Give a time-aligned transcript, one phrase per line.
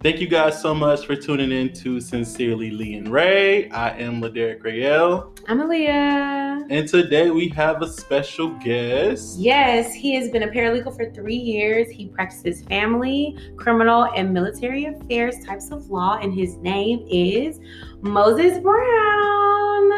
[0.00, 3.68] Thank you guys so much for tuning in to Sincerely Lee and Ray.
[3.70, 5.36] I am Laderick Rayel.
[5.48, 6.68] I'm Aaliyah.
[6.70, 9.40] And today we have a special guest.
[9.40, 11.90] Yes, he has been a paralegal for three years.
[11.90, 17.58] He practices family, criminal, and military affairs types of law, and his name is
[18.00, 19.90] Moses Brown.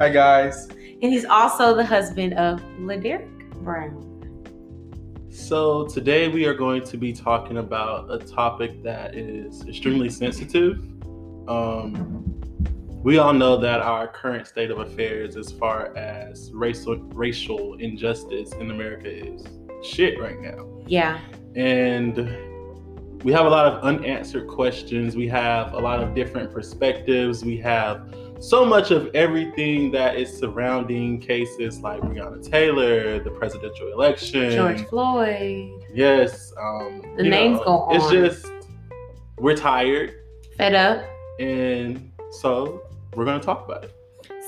[0.00, 0.68] Hi, guys.
[0.68, 3.26] And he's also the husband of Laderick
[3.64, 4.07] Brown.
[5.38, 10.80] So, today we are going to be talking about a topic that is extremely sensitive.
[11.48, 12.24] Um,
[13.04, 18.52] we all know that our current state of affairs, as far as racial racial injustice
[18.54, 19.46] in America, is
[19.82, 20.68] shit right now.
[20.86, 21.20] Yeah.
[21.54, 22.16] And
[23.22, 25.16] we have a lot of unanswered questions.
[25.16, 27.44] We have a lot of different perspectives.
[27.44, 33.92] We have so much of everything that is surrounding cases like Breonna Taylor, the presidential
[33.92, 35.84] election, George Floyd.
[35.92, 36.52] Yes.
[36.60, 37.96] Um, The names know, go on.
[37.96, 38.46] It's just
[39.38, 40.14] we're tired,
[40.56, 41.04] Fed up.
[41.40, 42.82] and so
[43.14, 43.92] we're gonna talk about it.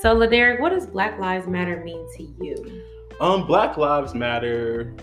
[0.01, 2.81] So, Laderick, what does Black Lives Matter mean to you?
[3.19, 4.93] Um, Black Lives Matter.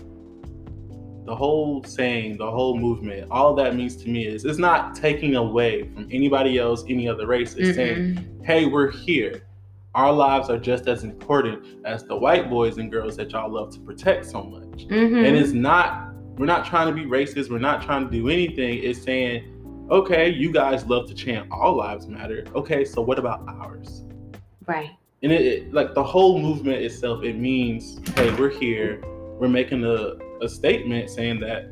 [1.25, 5.35] The whole saying, the whole movement, all that means to me is it's not taking
[5.35, 7.55] away from anybody else, any other race.
[7.55, 8.45] It's saying Mm-mm.
[8.45, 9.43] hey, we're here.
[9.95, 13.71] Our lives are just as important as the white boys and girls that y'all love
[13.73, 14.87] to protect so much.
[14.87, 15.25] Mhm.
[15.27, 17.49] And it's not, we're not trying to be racist.
[17.49, 18.79] We're not trying to do anything.
[18.83, 19.43] It's saying,
[19.91, 22.45] okay, you guys love to chant all lives matter.
[22.55, 24.03] Okay, so what about ours?
[24.67, 24.91] right.
[25.21, 29.01] And it, it like the whole movement itself, it means, hey, we're here.
[29.37, 31.69] We're making a, a statement saying that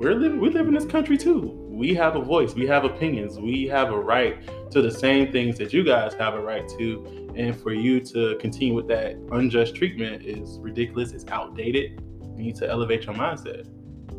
[0.00, 1.56] we're living, we live in this country too.
[1.68, 2.54] We have a voice.
[2.54, 3.38] We have opinions.
[3.38, 7.32] We have a right to the same things that you guys have a right to.
[7.36, 11.12] And for you to continue with that unjust treatment is ridiculous.
[11.12, 12.00] It's outdated.
[12.36, 13.68] You need to elevate your mindset.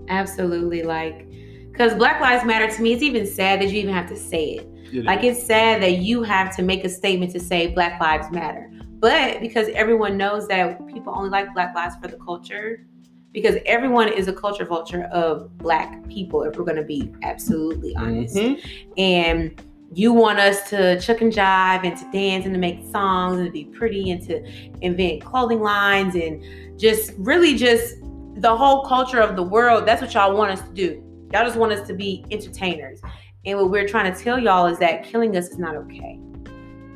[0.08, 0.84] Absolutely.
[0.84, 1.28] Like,
[1.72, 4.52] because Black Lives Matter to me, it's even sad that you even have to say
[4.52, 4.68] it.
[4.94, 5.38] It Like, is.
[5.38, 8.71] it's sad that you have to make a statement to say Black Lives Matter.
[9.02, 12.86] But because everyone knows that people only like Black Lives for the culture,
[13.34, 17.96] because everyone is a culture vulture of Black people, if we're going to be absolutely
[17.96, 18.36] honest.
[18.36, 18.62] Mhm.
[18.98, 19.62] and
[19.94, 23.46] you want us to chuck and jive and to dance and to make songs and
[23.48, 24.42] to be pretty and to
[24.80, 26.42] invent clothing lines and
[26.80, 27.96] just really just
[28.36, 29.86] the whole culture of the world.
[29.86, 31.04] That's what y'all want us to do.
[31.34, 33.02] Y'all just want us to be entertainers.
[33.46, 36.20] And what we're trying to tell y'all is that killing us is not okay.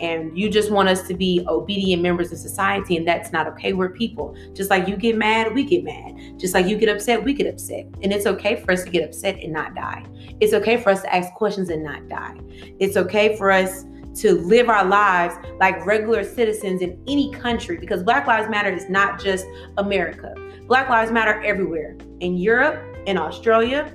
[0.02, 3.74] And you just want us to be obedient members of society, and that's not okay.
[3.74, 4.36] We're people.
[4.54, 6.38] Just like you get mad, we get mad.
[6.38, 7.86] Just like you get upset, we get upset.
[8.02, 10.06] And it's okay for us to get upset and not die.
[10.40, 12.36] It's okay for us to ask questions and not die.
[12.80, 13.86] It's okay for us
[14.16, 18.90] to live our lives like regular citizens in any country because Black Lives Matter is
[18.90, 19.46] not just
[19.78, 20.34] America.
[20.68, 23.94] Black Lives Matter everywhere in Europe, in Australia,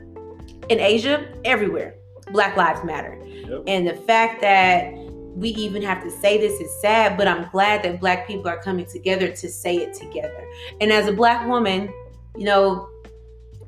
[0.68, 1.96] in Asia, everywhere.
[2.32, 3.18] Black Lives Matter.
[3.24, 3.64] Yep.
[3.66, 4.94] And the fact that
[5.34, 8.60] we even have to say this is sad, but I'm glad that Black people are
[8.60, 10.46] coming together to say it together.
[10.80, 11.92] And as a Black woman,
[12.36, 12.88] you know,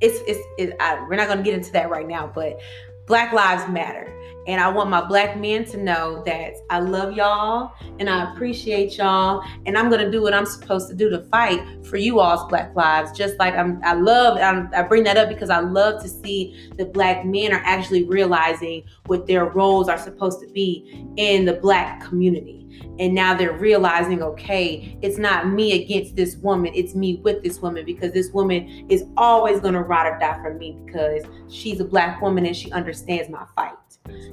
[0.01, 2.61] it's it's it, I, we're not going to get into that right now, but
[3.07, 4.09] Black Lives Matter.
[4.49, 8.97] And I want my black men to know that I love y'all and I appreciate
[8.99, 9.45] y'all.
[9.67, 12.75] And I'm gonna do what I'm supposed to do to fight for you all's black
[12.75, 13.17] lives.
[13.17, 16.71] Just like I'm, I love, I'm, I bring that up because I love to see
[16.77, 21.55] the black men are actually realizing what their roles are supposed to be in the
[21.55, 22.62] black community.
[22.99, 27.61] And now they're realizing, okay, it's not me against this woman, it's me with this
[27.61, 31.85] woman because this woman is always gonna ride or die for me because she's a
[31.85, 33.73] black woman and she understands my fight.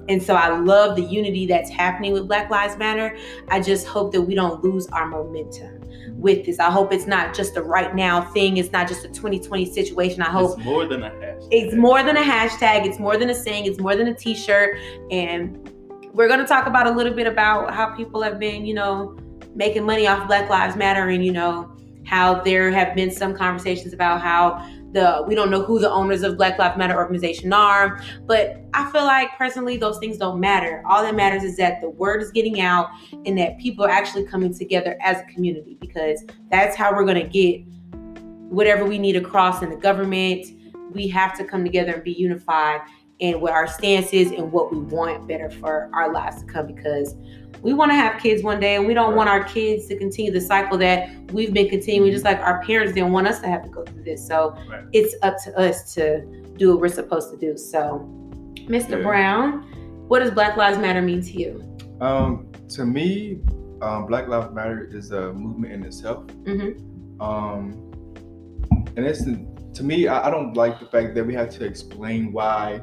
[0.10, 3.16] And so I love the unity that's happening with Black Lives Matter.
[3.50, 5.82] I just hope that we don't lose our momentum
[6.20, 6.60] with this.
[6.60, 8.58] I hope it's not just a right now thing.
[8.58, 10.22] It's not just a 2020 situation.
[10.24, 11.48] I hope It's more than a hashtag.
[11.52, 12.86] it's more than a hashtag.
[12.88, 13.66] It's more than a saying.
[13.68, 14.80] It's more than a t-shirt.
[15.12, 15.72] And
[16.14, 19.18] we're going to talk about a little bit about how people have been, you know,
[19.56, 21.72] making money off Black Lives Matter and, you know,
[22.06, 26.24] how there have been some conversations about how the we don't know who the owners
[26.24, 30.82] of Black Lives Matter organization are, but I feel like personally those things don't matter.
[30.88, 32.90] All that matters is that the word is getting out
[33.26, 37.22] and that people are actually coming together as a community because that's how we're going
[37.22, 37.62] to get
[38.50, 40.48] whatever we need across in the government.
[40.92, 42.82] We have to come together and be unified
[43.20, 46.66] in what our stance is and what we want better for our lives to come
[46.68, 47.16] because
[47.62, 50.32] we want to have kids one day and we don't want our kids to continue
[50.32, 53.62] the cycle that we've been continuing just like our parents didn't want us to have
[53.64, 54.84] to go through this so Right.
[54.94, 56.22] it's up to us to
[56.58, 58.08] do what we're supposed to do so
[58.56, 59.02] mr Yeah.
[59.04, 61.64] brown what does black lives matter mean to you
[62.00, 63.42] Um, to me,
[63.82, 66.26] um, Black Lives Matter is a movement in itself.
[66.46, 66.80] Mhm.
[67.20, 67.74] Um,
[68.96, 72.32] and it's to me, I, I don't like the fact that we have to explain
[72.32, 72.80] why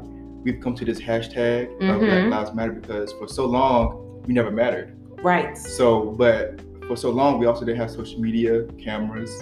[0.46, 2.30] we've come to this hashtag of Black Mhm.
[2.30, 4.96] Lives Matter because for so long we never mattered.
[5.22, 5.58] Right.
[5.58, 9.32] So, but for so long we also didn't have social media, cameras,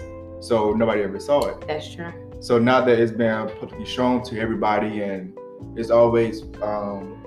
[0.40, 1.56] so nobody ever saw it.
[1.68, 2.10] That's true.
[2.40, 5.36] So now that it's been publicly shown to everybody, and
[5.76, 7.22] it's always, um,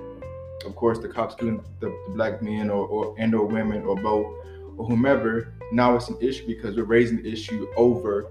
[0.66, 3.94] of course, the cops killing the, the black men or, or and or women or
[3.96, 4.26] both
[4.76, 5.54] or whomever.
[5.72, 8.26] Now it's an issue because we're raising the issue over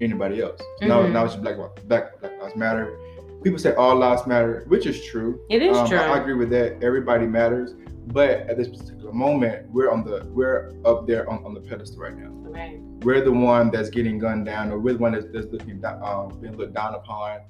[0.00, 0.60] anybody else.
[0.78, 1.12] So now, Mhm.
[1.12, 1.56] now it's black
[1.88, 2.96] black black lives matter.
[3.42, 5.40] People say all lives matter, which is true.
[5.50, 5.98] It is Um, true.
[5.98, 6.82] I, I agree with that.
[6.82, 7.74] Everybody matters,
[8.08, 12.00] but at this particular moment, we're on the we're up there on, on the pedestal
[12.00, 12.78] right now Right.
[13.02, 16.02] we're the one that's getting gunned down, or we're the one that's, that's looking down,
[16.04, 17.40] um, being looked down upon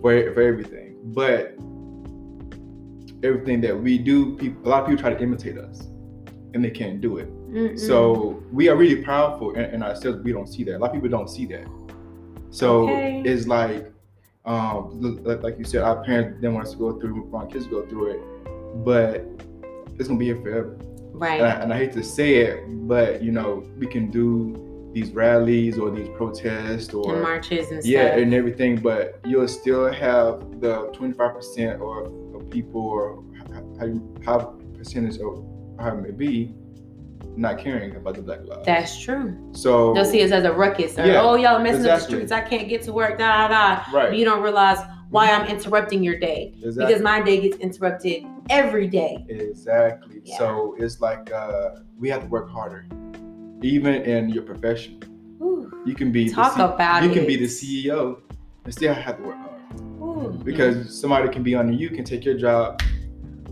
[0.00, 0.96] for, for everything.
[1.04, 1.56] But
[3.22, 5.80] everything that we do, people, a lot of people try to imitate us,
[6.54, 7.28] and they can't do it.
[7.50, 7.78] Mm-mm.
[7.78, 10.22] So we are really powerful in, in ourselves.
[10.22, 10.76] We don't see that.
[10.76, 11.66] A lot of people don't see that.
[12.50, 13.22] So Okay.
[13.24, 13.91] it's like,
[14.44, 17.66] um, like- like you said, our parents didn't want us to go through, our kids
[17.66, 19.24] go through it, but
[19.98, 20.76] it's gonna be here forever
[21.12, 21.40] right.
[21.40, 25.10] and I, and I hate to say it, but you know, we can do these
[25.12, 27.90] rallies or these protests or and marches and stuff.
[27.90, 32.04] yeah, and everything, but you'll still have the 25% or
[32.36, 33.24] of people or
[33.78, 34.38] how, how
[34.76, 35.44] percentage of
[35.80, 36.54] how it may be
[37.36, 38.66] not caring about the Black lives.
[38.66, 39.36] That's true.
[39.52, 42.32] so They'll see us as a ruckus or Yeah, oh y'all messing up the streets.
[42.32, 43.18] I can't get to work.
[43.18, 43.82] Da da da.
[43.90, 44.78] But right, you don't realize
[45.10, 46.86] why I'm interrupting your day exactly.
[46.86, 49.24] because my day gets interrupted every day.
[49.28, 50.20] Exactly.
[50.24, 50.38] Yeah.
[50.38, 52.86] So it's like uh, we have to work harder,
[53.62, 55.00] even in your profession.
[55.42, 58.20] Ooh, You can be Talk the about you can be the CEO
[58.64, 59.80] and still have to work hard.
[59.80, 60.40] ooh.
[60.44, 62.80] because somebody can be under you can take your job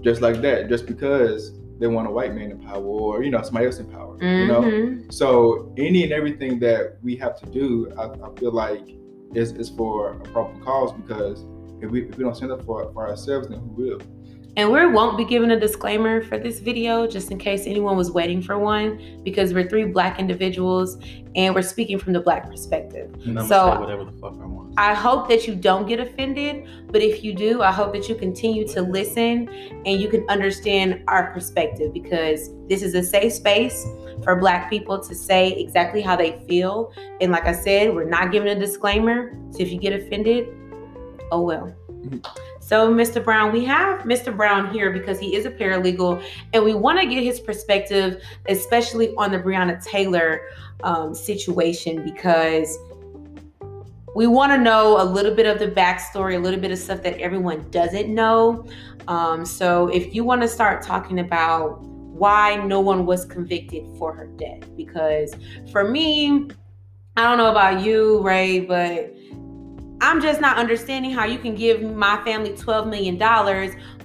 [0.03, 3.43] just like that just because they want a white man in power or you know
[3.43, 5.13] somebody else in power you know Mhm.
[5.13, 8.87] so any and everything that we have to do i, I feel like
[9.35, 11.45] is, is for a proper cause because
[11.81, 14.01] if we, if we don't stand up for, for ourselves then who will
[14.57, 18.11] And we won't be giving a disclaimer for this video, just in case anyone was
[18.11, 18.91] waiting for one,
[19.29, 20.89] because we're three black individuals
[21.41, 23.09] and we're speaking from the black perspective.
[23.25, 23.71] And I'm So-
[24.77, 28.15] I hope that you don't get offended, but if you do, I hope that you
[28.15, 29.49] continue to listen
[29.85, 33.85] and you can understand our perspective because this is a safe space
[34.23, 36.93] for black people to say exactly how they feel.
[37.21, 39.37] And like I said, we're not giving a disclaimer.
[39.51, 40.49] So if you get offended,
[41.33, 41.75] oh well.
[42.61, 43.23] So, Mr.
[43.23, 44.35] Brown, we have Mr.
[44.35, 49.15] Brown here because he is a paralegal and we want to get his perspective, especially
[49.17, 50.43] on the Breonna Taylor
[50.85, 52.79] um, situation, because
[54.15, 57.03] we want to know a little bit of the backstory, a little bit of stuff
[57.03, 58.67] that everyone doesn't know.
[59.09, 64.13] Um, so, if you want to start talking about why no one was convicted for
[64.13, 65.35] her death, because
[65.73, 66.51] for me,
[67.17, 69.15] I don't know about you, Ray, but
[70.03, 73.19] I'm just not understanding how you can give my family $12 million,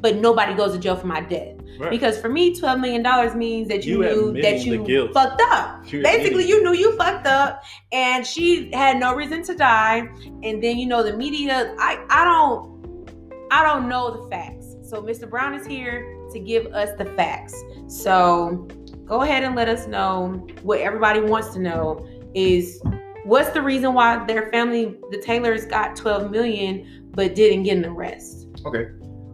[0.01, 1.55] but nobody goes to jail for my death.
[1.77, 1.89] Right.
[1.89, 5.91] Because for me, $12 million means that you, You knew that you fucked up.
[5.91, 10.07] You basically admitting- you knew you fucked up and she had no reason to die.
[10.43, 14.75] And then you know the media i i don't i don't know the facts.
[14.83, 17.55] So mr brown is here to give us the facts.
[17.87, 18.67] So
[19.05, 22.81] go ahead and let us know what everybody wants to know is
[23.25, 27.85] what's the reason why their family the taylors got 12 million but didn't get an
[27.85, 28.87] arrest okay.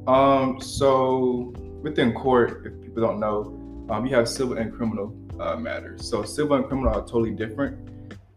[0.07, 3.57] Um so within court if people don't know
[3.89, 7.89] um, you have civil and criminal uh, matters so civil and criminal are totally different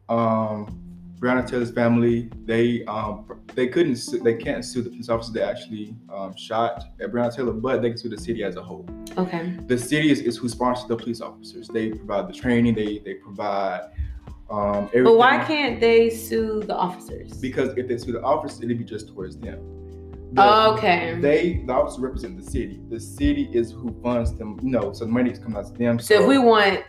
[0.09, 0.81] um
[1.25, 3.25] Breonna Taylor's family, they um
[3.55, 7.35] they couldn't sue, they can't sue the police officers that actually um, shot at Breonna
[7.35, 8.87] Taylor, but they can sue the city as a whole.
[9.17, 11.69] okay The city is, is who sponsors the police officers.
[11.69, 13.91] They provide the training, they they provide
[14.51, 15.05] um everything.
[15.05, 18.85] but why can't they sue the officers Because if they sue the officers, it'd be
[18.85, 19.59] just towards them.
[20.35, 22.81] The- okay They the officers represent the city.
[22.91, 24.59] The city is who funds them.
[24.63, 25.99] You know, so the money is coming out to them.
[25.99, 26.81] so if we want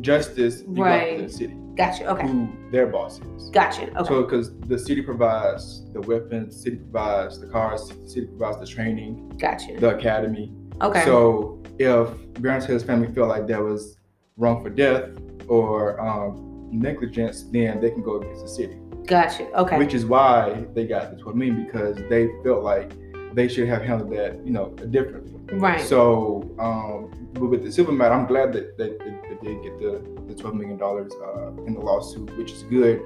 [0.00, 1.12] justice, Right.
[1.12, 3.50] go to the city, gotcha okay who their boss is.
[3.50, 3.84] Gotcha.
[3.98, 4.04] Okay.
[4.08, 8.58] So, because the city provides the weapons, the city provides the cars, the city provides
[8.60, 9.74] the training, gotcha.
[9.78, 10.52] the academy.
[10.82, 11.04] Okay.
[11.04, 13.96] So, if Breonna Taylor's family felt like that was
[14.36, 15.10] wrong for death
[15.48, 18.76] or um, negligence, then they can go against the city.
[19.08, 19.50] Gotcha.
[19.52, 19.78] Okay.
[19.78, 22.92] Which is why they got this the 12 million because they felt like
[23.34, 25.32] they should have handled that, you know, differently.
[25.58, 25.80] right.
[25.80, 29.78] So, um, but with the civil matter, I'm glad that, that, that they did get
[29.78, 33.00] the, the 12 million dollars uh, in the lawsuit, which is good.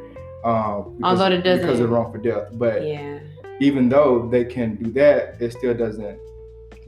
[0.44, 3.21] Um, because, Although it doesn't- because of wrong for death, but yeah.
[3.61, 6.18] even though they can do that, it still doesn't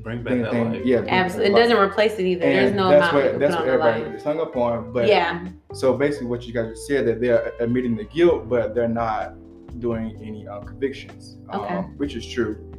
[0.00, 0.72] Bring do back that anything.
[0.72, 0.82] life.
[0.84, 1.52] Yeah, Absolutely.
[1.54, 2.40] It doesn't replace it either.
[2.40, 4.92] There's no that's amount what that's what everybody is hung up on.
[4.92, 5.46] But yeah.
[5.74, 9.34] So basically, what you guys just said that they're admitting the guilt, but they're not
[9.80, 11.74] doing any um, convictions, Okay.
[11.74, 12.70] um, which is true.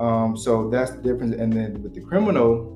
[0.00, 1.34] Um, so that's the difference.
[1.36, 2.68] And then with the criminal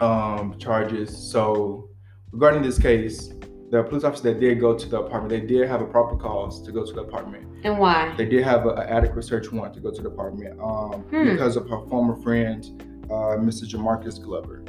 [0.00, 1.88] um, charges, so
[2.32, 3.30] regarding this case,
[3.70, 6.62] the police officer that did go to the apartment, they did have a proper cause
[6.62, 7.46] to go to the apartment.
[7.64, 8.14] And why?
[8.16, 11.24] They did have an adequate search warrant to go to the apartment um, Hmm.
[11.30, 12.64] because of her former friend,
[13.10, 13.64] uh, Mr.
[13.68, 14.59] Jamarcus Glover.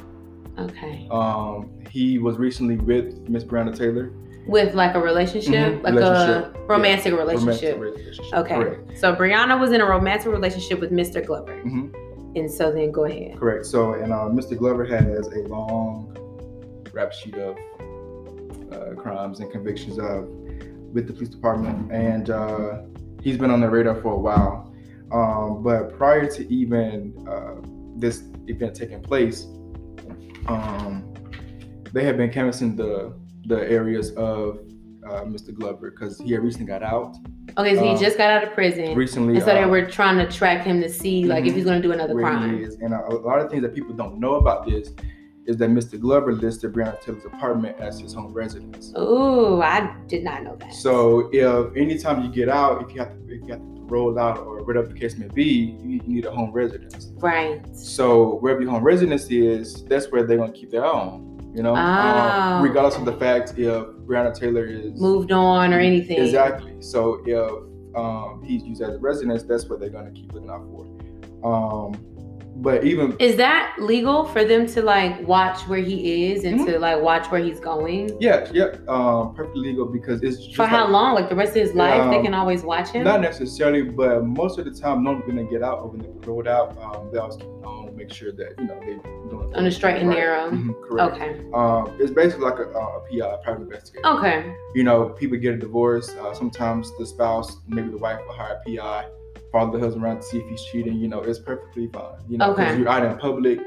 [0.70, 1.08] Okay.
[1.12, 4.12] Um, he was recently with Miss Breonna Taylor.
[4.48, 6.56] With like a relationship, Mhm, like relationship.
[6.56, 7.75] a romantic Yeah, relationship.
[7.77, 8.34] romantic relationship.
[8.39, 8.56] Okay.
[8.56, 8.98] Correct.
[8.98, 11.25] So Breonna was in a romantic relationship with Mr.
[11.25, 11.53] Glover.
[11.63, 11.94] Mhm.
[12.36, 13.38] And so then go ahead.
[13.38, 13.65] Correct.
[13.65, 14.58] So, and uh, Mr.
[14.58, 16.15] Glover has a long
[16.94, 17.56] rap sheet of
[18.72, 20.27] uh, crimes and convictions of
[20.94, 22.80] with the police department, and uh,
[23.22, 24.74] he's been on the radar for a while.
[25.12, 27.56] Um, but prior to even uh,
[27.98, 29.46] this event taking place,
[30.48, 31.13] um,
[31.93, 33.13] they have been canvassing the
[33.48, 34.60] the areas of
[35.07, 35.51] uh, Mr.
[35.53, 37.15] Glover because he had recently got out.
[37.57, 38.95] Okay, so he Uh, just got out of prison.
[38.95, 41.55] Recently, And so they uh, were trying to track him to see like if Mhm.
[41.55, 42.60] he's gonna do another crime.
[42.60, 42.63] he.
[42.86, 44.93] And a, a lot of things that people don't know about this
[45.48, 46.00] is that Mr.
[46.00, 48.93] Glover listed Breonna Taylor's apartment as his home residence.
[48.98, 50.71] Ooh, I did not know that.
[50.71, 54.17] So if anytime you get out, if you have to, if you have to roll
[54.17, 57.12] out or whatever the case may be, you, need a home residence.
[57.17, 57.62] right.
[57.75, 61.27] So wherever your home residence is, that's where they're gonna keep their own.
[61.53, 65.79] You know, Oh, um, regardless of the fact if Breonna Taylor is Moved on or
[65.79, 66.17] anything.
[66.19, 66.81] Exactly.
[66.81, 70.63] So if um, he's used as a residence, that's what they're gonna keep looking out
[70.71, 70.88] for.
[71.43, 71.93] Um,
[72.58, 76.65] but even Is that legal for them to like watch where he is and Mhm.
[76.67, 78.15] to like watch where he's going?
[78.20, 81.15] yeah, yeah, um, perfectly legal because it's For how like- long?
[81.15, 83.03] Like the rest of his life, they Um, can always watch him.
[83.03, 86.10] Not necessarily, but most of the time, no one's gonna get out or when they
[86.27, 86.75] rolled out.
[86.81, 88.96] Um, they always keep on make sure that you know they
[89.29, 90.50] doing On the straight and narrow.
[90.50, 91.15] Mhm, correct.
[91.15, 91.36] Okay.
[91.53, 94.08] Um, it's basically like a, a PI, private investigator.
[94.08, 94.53] Okay.
[94.75, 96.15] You know, people get a divorce.
[96.17, 99.05] Uh, sometimes the spouse, maybe the wife, will hire a PI,
[99.51, 100.98] follow the husband around to see if he's cheating.
[100.98, 102.13] You know, it's perfectly fine.
[102.29, 102.79] You know, because Okay.
[102.79, 103.60] you're out in public.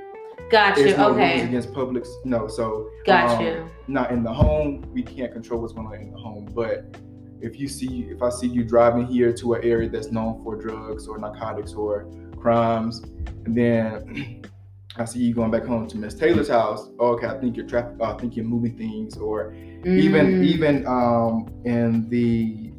[0.50, 0.96] Got you.
[0.96, 1.40] no Okay.
[1.42, 2.04] against public.
[2.24, 3.70] No, so Got um, you.
[3.88, 6.96] Now in the home, we can't control what's going on in the home, but
[7.40, 10.56] if you see, if I see you driving here to an area that's known for
[10.56, 12.06] drugs or narcotics or
[12.38, 13.02] crimes,
[13.44, 14.42] and then
[14.96, 16.88] I see you going back home to Miss Taylor's house.
[17.00, 18.00] Oh, okay, I think you're traffic.
[18.00, 19.52] I think you're moving things, or
[19.84, 20.44] even Mm.
[20.44, 22.70] even um, in the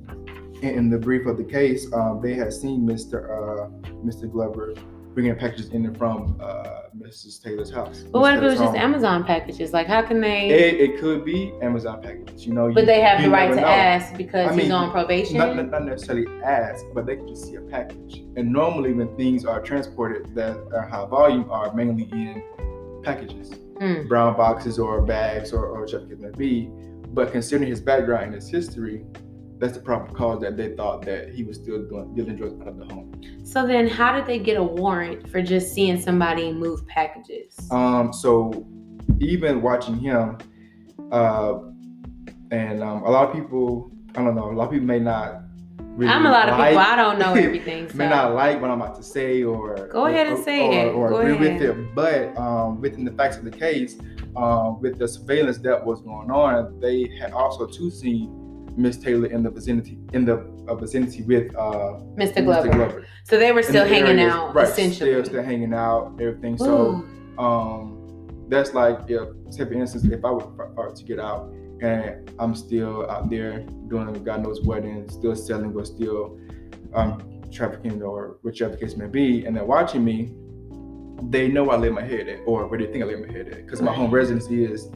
[0.73, 3.25] in the brief of the case, um, they had seen Mr.
[3.25, 3.69] Uh,
[4.05, 4.31] Mr.
[4.31, 4.73] Glover
[5.13, 7.41] bringing packages in and from uh, Mrs.
[7.41, 8.03] Taylor's house.
[8.11, 8.77] But what if it was Taylor's just.
[8.83, 9.71] Amazon packages?
[9.71, 10.49] Like, how can they?
[10.49, 12.69] It, it could be Amazon packages, you know.
[12.73, 13.65] but you- they have the right to know.
[13.65, 15.37] ask because I he's on probation.
[15.37, 18.23] Not, not, necessarily ask, but they can just see a package.
[18.35, 22.43] And normally, when things are transported that are high volume, are mainly in
[23.03, 24.07] packages, Mm.
[24.07, 26.69] brown boxes or bags or, or whichever it may be.
[27.13, 29.05] But considering his background and his history,
[29.57, 32.67] that's the proper cause that they thought that he was still doing dealing drugs out
[32.67, 33.21] of the home.
[33.43, 37.55] So then, how did they get a warrant for just seeing somebody move packages?
[37.71, 38.67] Um, so
[39.19, 40.37] even watching him,
[41.11, 41.59] uh,
[42.51, 45.41] and um, a lot of people, I don't know, a lot of people may not.
[45.95, 46.77] Really I'm a lot of people.
[46.77, 47.87] I don't know everything.
[47.89, 47.95] So.
[47.95, 50.93] may not like what I'm about to say, or Go ahead and say or, it.
[50.93, 51.61] or Go agree ahead.
[51.61, 51.95] with it.
[51.95, 53.97] But um, within the facts of the case,
[54.35, 58.44] um, with the surveillance that was going on, they had also too seen
[58.77, 62.43] Miss Taylor in the vicinity in the uh, vicinity with uh, Mr.
[62.43, 63.05] Glover.
[63.23, 65.11] So they were still the hanging areas- out, right, essentially.
[65.11, 66.57] Still, still hanging out, everything.
[66.57, 67.05] So
[67.37, 71.51] um, that's like if, say for instance, if I were, were to get out
[71.81, 76.37] and I'm still out there doing God knows what and still selling, but still
[76.93, 80.33] um, trafficking or whichever case may be, and they're watching me,
[81.29, 83.47] they know I lay my head at, or where they think I lay my head
[83.49, 84.89] at, because my home residency is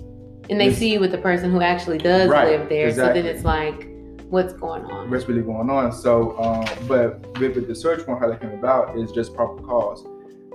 [0.50, 0.78] and they Yes.
[0.78, 2.92] see you with the person who actually does Right, live there.
[2.92, 3.88] So then it's like,
[4.30, 5.10] what's going on?
[5.10, 5.92] what's really going on.
[5.92, 9.62] So, um, but with, with the search warrant, how that came about is just proper
[9.64, 10.06] cause.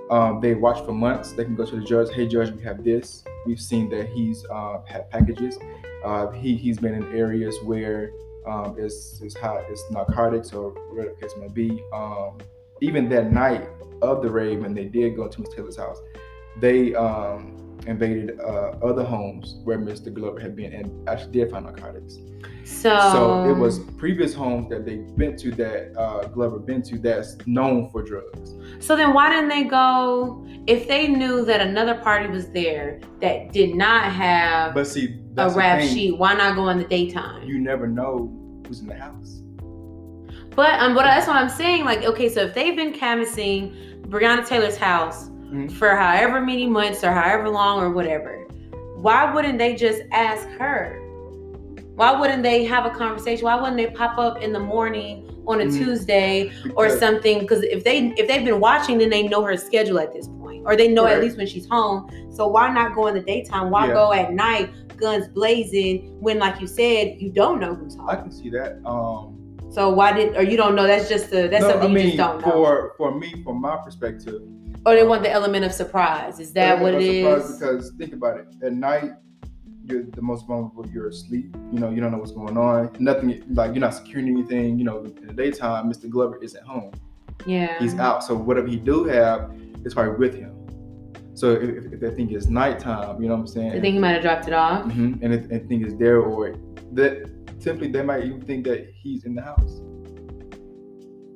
[0.09, 1.31] Um, they watch for months.
[1.31, 2.13] They can go to the judge.
[2.13, 3.23] Hey, judge, we have this.
[3.45, 5.57] We've seen that he's uh, had packages.
[6.03, 8.11] Uh, he he's been in areas where
[8.45, 11.81] um, it's it's hot, it's narcotics or whatever the case may be.
[11.91, 12.37] Um,
[12.81, 13.67] even that night
[14.03, 15.99] of the raid, when they did go to Miss Taylor's house,
[16.59, 17.54] they um,
[17.87, 20.13] invaded uh, other homes where Mr.
[20.13, 22.17] Glover had been and actually did find narcotics.
[22.63, 26.97] So, So it was previous homes that they went to that uh, Glover been to
[26.97, 28.55] that's known for drugs.
[28.79, 33.51] So then why didn't they go if they knew that another party was there that
[33.51, 36.17] did not have But see, a rap sheet?
[36.17, 37.47] Why not go in the daytime?
[37.47, 38.33] You never know
[38.67, 39.41] who's in the house.
[40.55, 41.85] but um, but that's what I'm saying.
[41.85, 43.75] Like, okay, so if they've been canvassing
[44.07, 45.71] Breonna Taylor's house Mhm.
[45.71, 48.45] for however many months or however long or whatever,
[48.97, 50.99] why wouldn't they just ask her?
[51.95, 53.45] Why wouldn't they have a conversation?
[53.45, 55.77] Why wouldn't they pop up in the morning on a Mm.
[55.77, 57.39] Tuesday or Because- something?
[57.39, 60.63] Because if they if they've been watching, then they know her schedule at this point,
[60.65, 62.09] or they know at least when she's home.
[62.31, 63.69] So why not go in the daytime?
[63.69, 63.93] Why Yeah.
[63.93, 68.09] go at night, guns blazing, when like you said, you don't know who's home?
[68.09, 68.79] I can see that.
[68.85, 69.31] Um,
[69.69, 70.87] So why did or you don't know?
[70.87, 72.51] That's just a, that's no, something I mean, you just don't know.
[72.51, 74.41] for for me, from my perspective,
[74.85, 76.39] or they want the element of surprise.
[76.39, 77.57] Is that what it is?
[77.59, 78.47] Because think about it.
[78.63, 79.11] At night,
[79.85, 80.85] you're the most vulnerable.
[80.87, 81.55] You're asleep.
[81.71, 82.95] You know, you don't know what's going on.
[82.99, 84.77] Nothing like you're not securing anything.
[84.77, 86.09] You know, in the daytime, Mr.
[86.09, 86.91] Glover isn't home.
[87.45, 87.77] Yeah.
[87.79, 88.23] He's out.
[88.23, 89.51] So whatever he do have
[89.83, 90.51] is probably with him.
[91.33, 93.71] So if, if- if they think it's nighttime, you know what I'm saying?
[93.73, 94.85] I think he might have dropped it off.
[94.85, 96.55] Mhm, And if they think it's there, or
[96.93, 99.81] that simply they might even think that he's in the house.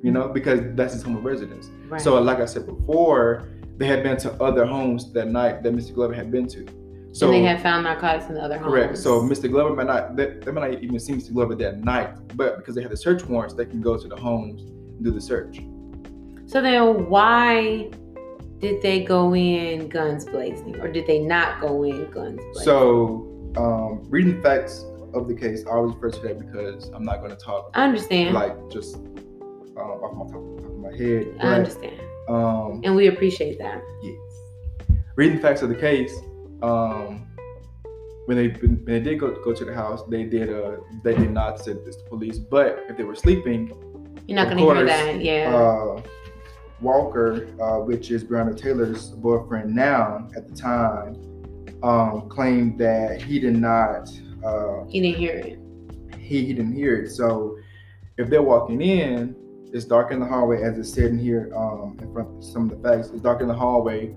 [0.02, 1.70] You know, because that's his home of residence.
[1.88, 2.00] Right.
[2.00, 5.94] So, like I said before, they had been to other homes that night that Mr.
[5.94, 6.66] Glover had been to.
[7.12, 8.70] So, and they had found narcotics in the other homes.
[8.70, 8.98] correct.
[8.98, 9.50] So, Mr.
[9.50, 11.32] Glover might not, they, they might not even see Mr.
[11.32, 14.16] Glover that night, but because they had the search warrants, they can go to the
[14.16, 15.60] homes and do the search.
[16.46, 17.90] So then why
[18.58, 20.78] did they go in guns blazing?
[20.80, 22.64] Or did they not go in guns blazing?
[22.64, 27.18] So, um, reading facts of the case, I always refer to that because I'm not
[27.18, 28.34] going to talk I understand.
[28.34, 28.98] like just
[29.76, 31.34] um, off my top, top of my head.
[31.40, 32.00] I understand.
[32.28, 33.82] Um, And we appreciate that.
[34.02, 34.16] Yes.
[35.16, 36.14] Reading the facts of the case,
[36.62, 37.26] um,
[38.26, 41.30] when they when they did go, go to the house, they did uh they did
[41.32, 42.38] not say this to police.
[42.38, 43.72] But if they were sleeping,
[44.26, 45.20] You're not gonna hear that.
[45.20, 45.54] Yeah.
[45.54, 46.02] uh,
[46.80, 51.16] Walker, uh, which is Breonna Taylor's boyfriend now at the time,
[51.82, 54.08] um, claimed that he did not
[54.44, 55.58] uh, he didn't hear it.
[56.18, 57.10] he he didn't hear it.
[57.10, 57.58] So
[58.16, 59.34] if they're walking in,
[59.72, 62.70] it's dark in the hallway, as it's said in here um, in front of some
[62.70, 63.10] of the facts.
[63.10, 64.14] It's dark in the hallway.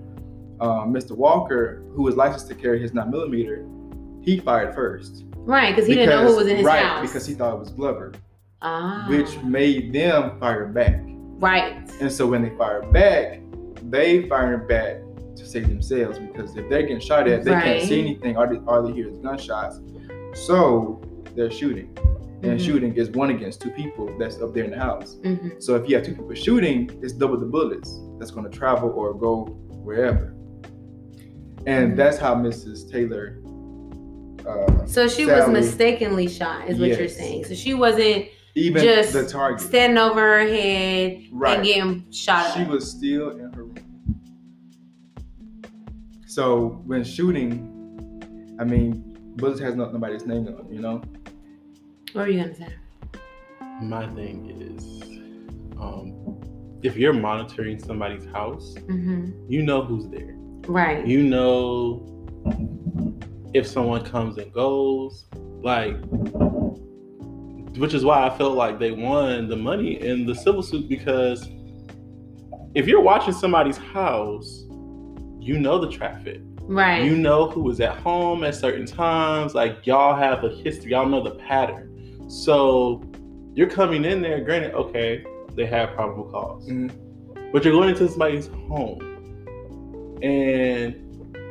[0.60, 1.12] Um, Mr.
[1.12, 3.66] Walker, who was licensed to carry his 9 millimeter,
[4.22, 5.24] he fired first.
[5.36, 7.06] Right, because he didn't know who was in his right, house.
[7.06, 8.12] because he thought it was Glover,
[8.62, 9.06] ah.
[9.08, 11.00] which made them fire back.
[11.38, 11.76] right.
[12.00, 13.40] And so when they fired back,
[13.82, 14.98] they fired back
[15.36, 18.36] to save themselves because if they're getting shot at, they can't see anything.
[18.36, 19.80] All they, all they hear is gunshots.
[20.34, 21.02] So
[21.34, 21.94] they're shooting.
[22.42, 22.64] And Mhm.
[22.64, 25.16] shooting is one against two people that's up there in the house.
[25.22, 25.62] Mhm.
[25.62, 28.90] So if you have two people shooting, it's double the bullets that's going to travel
[28.90, 29.44] or go
[29.82, 30.34] wherever.
[31.66, 31.96] And Mhm.
[31.96, 32.90] that's how Mrs.
[32.90, 33.38] Taylor.
[34.46, 37.44] Uh, So she was mistakenly shot, is what you're saying.
[37.46, 39.60] So she wasn't even Just the target.
[39.60, 41.56] standing over her head Right.
[41.56, 43.74] and getting shot She was still in her room.
[46.26, 47.70] So when shooting,
[48.60, 51.00] I mean, bullets has not nobody's name on, it, you know.
[52.14, 52.68] What were you gonna say?
[53.82, 55.02] My thing is,
[55.80, 56.14] um,
[56.84, 60.34] if you're monitoring somebody's house, hmm you know who's there.
[60.68, 61.04] Right.
[61.04, 62.06] You know
[63.52, 65.26] if someone comes and goes.
[65.32, 65.96] Like,
[67.78, 71.48] which is why I felt like they won the money in the civil suit because
[72.74, 74.64] if you're watching somebody's house,
[75.40, 76.40] you know the traffic.
[76.60, 77.02] right.
[77.04, 79.54] You know who is at home at certain times.
[79.54, 80.92] Like y'all have a history.
[80.92, 81.90] Y'all know the pattern.
[82.28, 83.02] So
[83.54, 84.40] you're coming in there.
[84.40, 86.90] Granted, okay, they have probable cause, Mhm.
[87.52, 88.98] but you're going into somebody's home,
[90.22, 90.94] and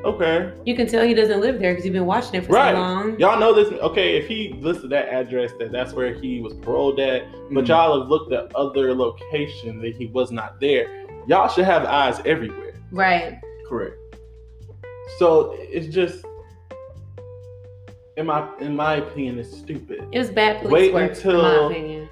[0.04, 2.74] okay, you can tell he doesn't live there because you've been watching it for Right.
[2.74, 3.20] so long.
[3.20, 3.72] y'all know this.
[3.82, 7.68] Okay, if he listed that address, that that's where he was paroled at, but Mhm.
[7.70, 10.88] y'all have looked at other locations that he was not there.
[11.28, 12.74] Y'all should have eyes everywhere.
[12.92, 13.36] Right.
[13.70, 13.96] correct.
[15.18, 16.24] So it's just,
[18.18, 20.08] in my in my opinion, it's stupid.
[20.12, 22.10] It was bad police Wait work, until- in my opinion.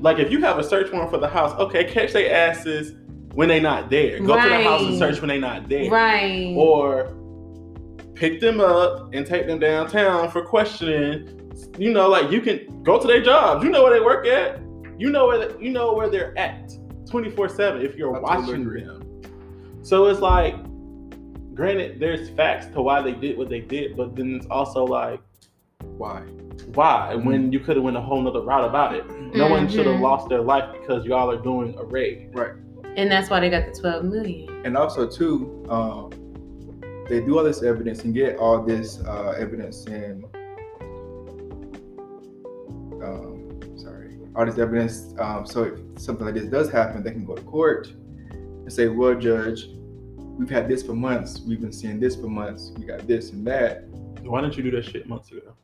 [0.00, 2.94] Like if you have a search warrant for the house, okay, catch their asses
[3.34, 4.18] when they not there.
[4.18, 5.90] Go to the house and search when they not there.
[5.90, 6.54] Right.
[6.56, 7.14] Or
[8.14, 11.52] pick them up and take them downtown for questioning.
[11.78, 13.64] You know, like you can go to their jobs.
[13.64, 14.60] You know where they work at.
[14.98, 16.70] You know where they, you know where they're at
[17.06, 19.22] 24/7 if you're I watching them.
[19.82, 20.56] So it's like
[21.54, 25.20] granted there's facts to why they did what they did, but then it's also like
[25.96, 26.20] Why?
[26.74, 29.08] why when you could have went a whole nother route about it.
[29.34, 32.30] No one should have lost their life because y'all are doing a raid.
[32.32, 32.52] Right.
[32.96, 34.66] And that's why they got the 12 million.
[34.66, 36.10] And also too, um,
[37.08, 40.24] they do all this evidence and get all this uh, evidence and
[43.02, 45.14] um, sorry, all this evidence.
[45.18, 48.88] Um, so if something like this does happen, they can go to court and say,
[48.88, 49.68] "Well, judge,
[50.38, 51.40] we've had this for months.
[51.40, 52.72] We've been seeing this for months.
[52.78, 53.84] We got this and that."
[54.22, 55.54] Why didn't you do that shit months ago?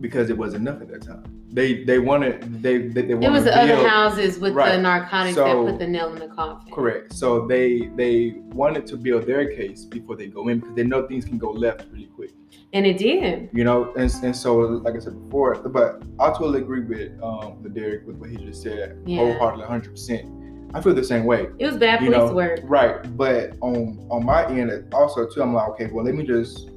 [0.00, 1.24] Because it wasn't enough at that time.
[1.52, 5.34] They they wanted they they, they It was the to other houses with the narcotics
[5.36, 6.72] So- that put the nail in the coffin.
[6.72, 7.12] Correct.
[7.12, 11.06] So they they wanted to build their case before they go in because they know
[11.06, 12.30] things can go left really quick.
[12.72, 13.50] And it did.
[13.52, 17.58] You know, and, and so like I said before, but I totally agree with um
[17.62, 19.18] the Derek with what he just said, Yeah.
[19.18, 20.26] wholeheartedly, hundred percent.
[20.74, 21.48] I feel the same way.
[21.58, 22.60] It was bad police know, work.
[22.64, 26.70] Right, but on on my end also too, I'm like, okay, well, let me just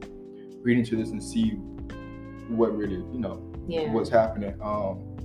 [0.61, 1.51] read into this and see
[2.49, 3.91] what really, you know, Yeah.
[3.91, 4.55] what's happening.
[4.61, 5.15] Um,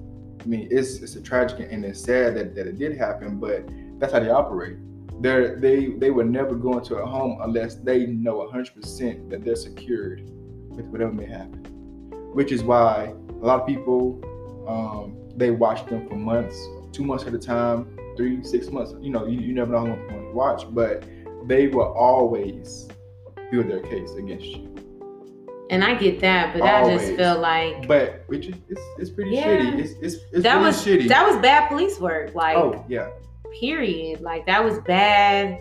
[0.41, 3.69] I mean, it's it's a tragic and it's sad that, that it did happen, but
[3.99, 4.77] that's how they operate.
[5.21, 9.57] They're, they they would never go into a home unless they know 100% that they're
[9.57, 10.31] secured
[10.71, 11.65] with whatever may happen.
[12.33, 14.21] Which is why a lot of people
[14.69, 16.57] um, they watch them for months,
[16.93, 18.95] two months at a time, three, six months.
[19.01, 21.05] You know, you, you never know how long to watch, but
[21.47, 22.89] they will always
[23.51, 24.67] build their case against you.
[25.71, 27.17] And I get that, but I just Always.
[27.17, 29.45] feel like But which is it's, it's pretty Yeah.
[29.61, 29.79] shitty.
[29.79, 31.09] It's it's, it's that really was shitty.
[31.09, 32.35] that was bad police work.
[32.35, 33.09] Like oh yeah.
[33.61, 34.21] period.
[34.21, 35.61] Like that was bad.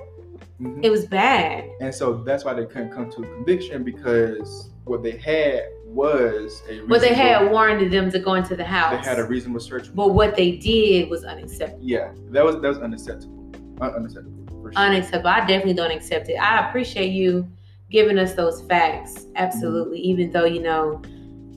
[0.59, 0.83] Mhm.
[0.83, 1.69] It was bad.
[1.79, 6.61] And so that's why they couldn't come to a conviction because what they had was
[6.69, 9.03] a But they had warned them to go into the house.
[9.03, 9.93] they had a reasonable search.
[9.95, 11.83] but what they did was unacceptable.
[11.83, 13.51] yeah, that was that was unacceptable.
[13.81, 14.71] Un- unacceptable sure.
[14.75, 15.29] Unacceptable.
[15.29, 16.35] I definitely don't accept it.
[16.35, 17.47] I appreciate you
[17.89, 19.25] giving us those facts.
[19.35, 19.97] Absolutely.
[19.99, 20.09] Mm-hmm.
[20.09, 21.01] Even though, you know,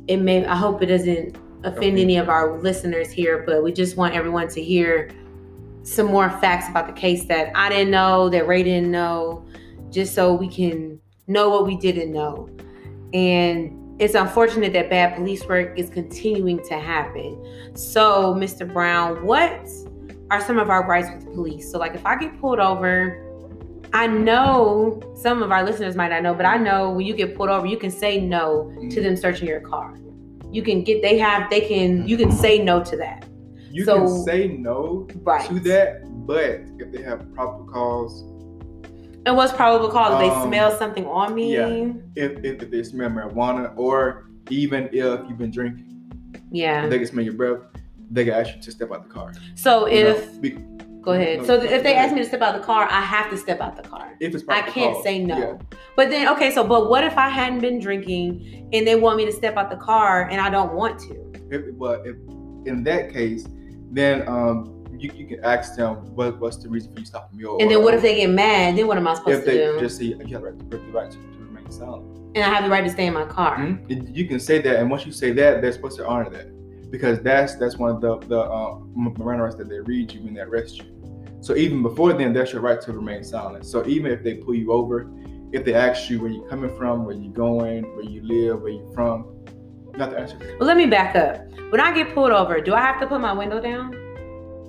[0.09, 2.03] it may I hope it doesn't offend Okay.
[2.03, 5.11] any of our listeners here, but we just want everyone to hear
[5.83, 9.45] some more facts about the case that I didn't know, that Ray didn't know,
[9.90, 12.49] just so we can know what we didn't know.
[13.12, 17.41] And it's unfortunate that bad police work is continuing to happen.
[17.75, 18.71] So, Mr.
[18.71, 19.65] Brown, what
[20.29, 21.71] are some of our rights with police?
[21.71, 23.25] So, like, if I get pulled over,
[23.93, 27.37] I know some of our listeners might not know, but I know when you get
[27.37, 29.03] pulled over, you can say no to mm-hmm.
[29.05, 29.97] them searching your car.
[30.51, 33.25] You can get, they have, they can, you can say no to that.
[33.71, 35.49] you so- can say no Right.
[35.49, 38.25] to that, but if they have proper cause,
[39.26, 40.14] And what's probable cause?
[40.14, 41.54] If they Um, smell something on me.
[41.54, 41.66] yeah.
[42.16, 45.87] if, if if they smell marijuana, or even if you've been drinking,
[46.50, 46.88] Yeah.
[46.88, 47.61] they can smell your breath,
[48.11, 49.32] they can ask you to step out the car.
[49.54, 50.58] So You know, if, be-
[51.00, 51.38] go ahead.
[51.38, 53.37] no, So go if they ask me to step out the car, I have to
[53.37, 54.08] step out the car.
[54.20, 55.38] if it's I can't say no.
[55.38, 55.52] yeah.
[55.96, 59.24] But then, okay, so but what if I hadn't been drinking and they want me
[59.26, 61.14] to step out the car and I don't want to?
[61.50, 62.16] If, but if
[62.66, 63.46] in that case,
[63.90, 64.71] then um,
[65.03, 67.45] you, you can ask them what, what's the reason for you stopping me.
[67.45, 68.77] Or, And then what if they get mad?
[68.77, 69.81] Then what am I supposed if to they do?
[69.81, 72.19] just say you have the right to, the right to, to remain silent?
[72.35, 73.59] and I have the right to stay in my car.
[73.59, 74.17] Mhm.
[74.17, 76.47] You can say that, and once you say that, they're supposed to honor that
[76.91, 80.33] because that's that's one of the the uh, Miranda rights that they read you when
[80.35, 80.85] they arrest you.
[81.41, 83.67] So even before then, that's your right to remain silent.
[83.67, 85.11] So even if they pull you over,
[85.53, 88.73] if they ask you where you're coming from, where you're going, where you live, where
[88.73, 89.27] you're from,
[89.93, 90.38] you have to answer.
[90.59, 91.45] Well, let me back up.
[91.71, 93.93] When I get pulled over, do I have to put my window down?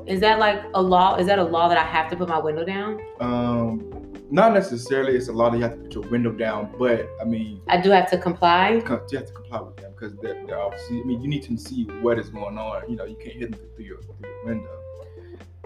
[0.06, 1.16] Is that like a law?
[1.16, 3.00] Is that a law that I have to put my window down?
[3.20, 3.94] Um,
[4.30, 5.16] not necessarily.
[5.16, 7.80] It's a law that you have to put your window down, but I mean, I
[7.80, 8.72] do have to comply.
[8.72, 11.02] you have to comply with them because they're, they're obviously.
[11.02, 12.90] I mean, you need to see what is going on.
[12.90, 14.70] You know, you can't hit them through your, through your window.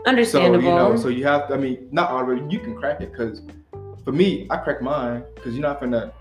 [0.06, 0.62] Understandable.
[0.62, 1.48] So you know, so you have.
[1.48, 2.42] To, I mean, not already.
[2.50, 3.42] You can crack it because
[4.04, 6.14] for me, I crack mine because you're not gonna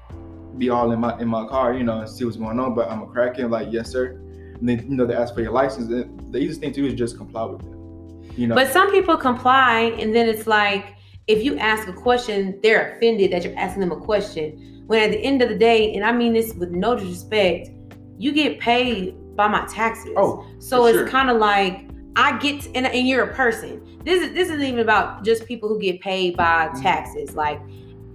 [0.56, 2.74] be all in my in my car, you know, and see what's going on.
[2.74, 4.20] But I'm a crack it, like yes, sir.
[4.58, 5.90] And then you know they ask for your license.
[5.90, 7.75] And the easiest thing to do is just comply with them.
[8.36, 8.54] You know.
[8.54, 10.94] But some people comply, and then it's like
[11.26, 14.84] if you ask a question, they're offended that you're asking them a question.
[14.86, 17.70] When at the end of the day, and I mean this with no disrespect,
[18.18, 20.12] you get paid by my taxes.
[20.16, 21.08] oh, so it's sure.
[21.08, 24.00] kind of like I get, to, and, and you're a person.
[24.04, 27.34] This is this isn't even about just people who get paid by taxes.
[27.34, 27.60] Like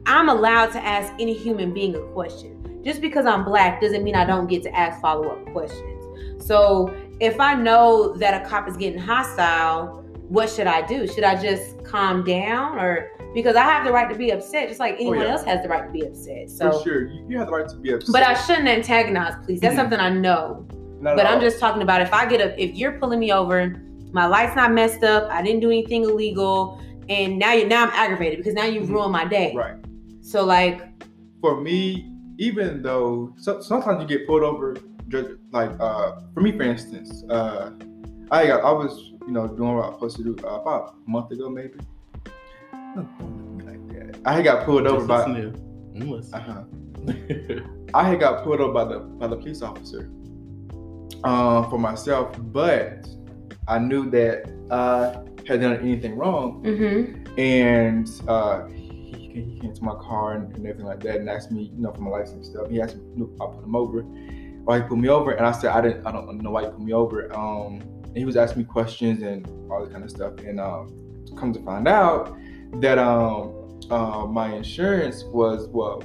[0.06, 2.58] I'm allowed to ask any human being a question.
[2.84, 6.44] Just because I'm black doesn't mean I don't get to ask follow up questions.
[6.44, 10.01] So if I know that a cop is getting hostile,
[10.32, 11.06] what should I do?
[11.08, 14.80] Should I just calm down or because I have the right to be upset just
[14.80, 15.32] like anyone Oh, yeah.
[15.32, 16.50] else has the right to be upset.
[16.50, 18.14] for sure, you, you have the right to be upset.
[18.14, 19.60] but I shouldn't antagonize please.
[19.60, 19.78] That's Mhm.
[19.78, 20.66] something I know.
[21.02, 23.76] Not But I'm just talking about if I get a if you're pulling me over,
[24.14, 27.92] my light's not messed up, I didn't do anything illegal, and now you now I'm
[27.94, 28.94] aggravated because now you've Mhm.
[28.94, 29.54] ruined my day.
[29.54, 29.76] right.
[30.22, 30.82] So like
[31.42, 34.78] for me, even though so, sometimes you get pulled over,
[35.52, 37.72] like uh, for me, for instance, uh,
[38.32, 40.96] I got, I was you know doing what I was supposed to do uh, about
[41.06, 41.80] a month ago, maybe.
[42.96, 44.16] Don't look at me like.
[44.26, 45.26] I had got pulled over by.
[45.26, 45.60] listen to
[46.00, 46.12] him.
[46.12, 46.34] Listen.
[46.34, 46.64] Uh-huh.
[47.94, 50.10] I had got pulled over by the by the police officer
[51.24, 53.08] uh, for myself, but
[53.68, 57.40] I knew that I had done anything wrong, mm-hmm.
[57.40, 61.52] and uh, he, he came to my car and, and everything like that and asked
[61.52, 62.70] me, you know, for my license and stuff.
[62.70, 64.02] He asked me, I put him over.
[64.64, 65.32] Why he put me over?
[65.32, 67.36] And I said, I didn't, I don't know why you put me over.
[67.36, 67.82] Um,
[68.12, 70.34] and he was asking me questions and all this kind of stuff.
[70.40, 70.92] And um,
[71.38, 72.38] come to find out
[72.82, 76.04] that um, uh, my insurance was well,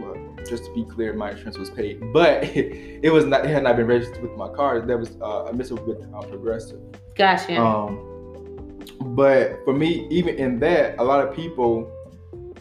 [0.00, 0.16] well
[0.48, 3.44] just to be clear, my insurance was paid, but it was not.
[3.44, 4.80] It had not been registered with my car.
[4.80, 6.80] That was uh, a missile with uh, Progressive.
[7.14, 7.56] Gotcha.
[7.60, 8.82] Um,
[9.14, 11.88] but for me, even in that, a lot of people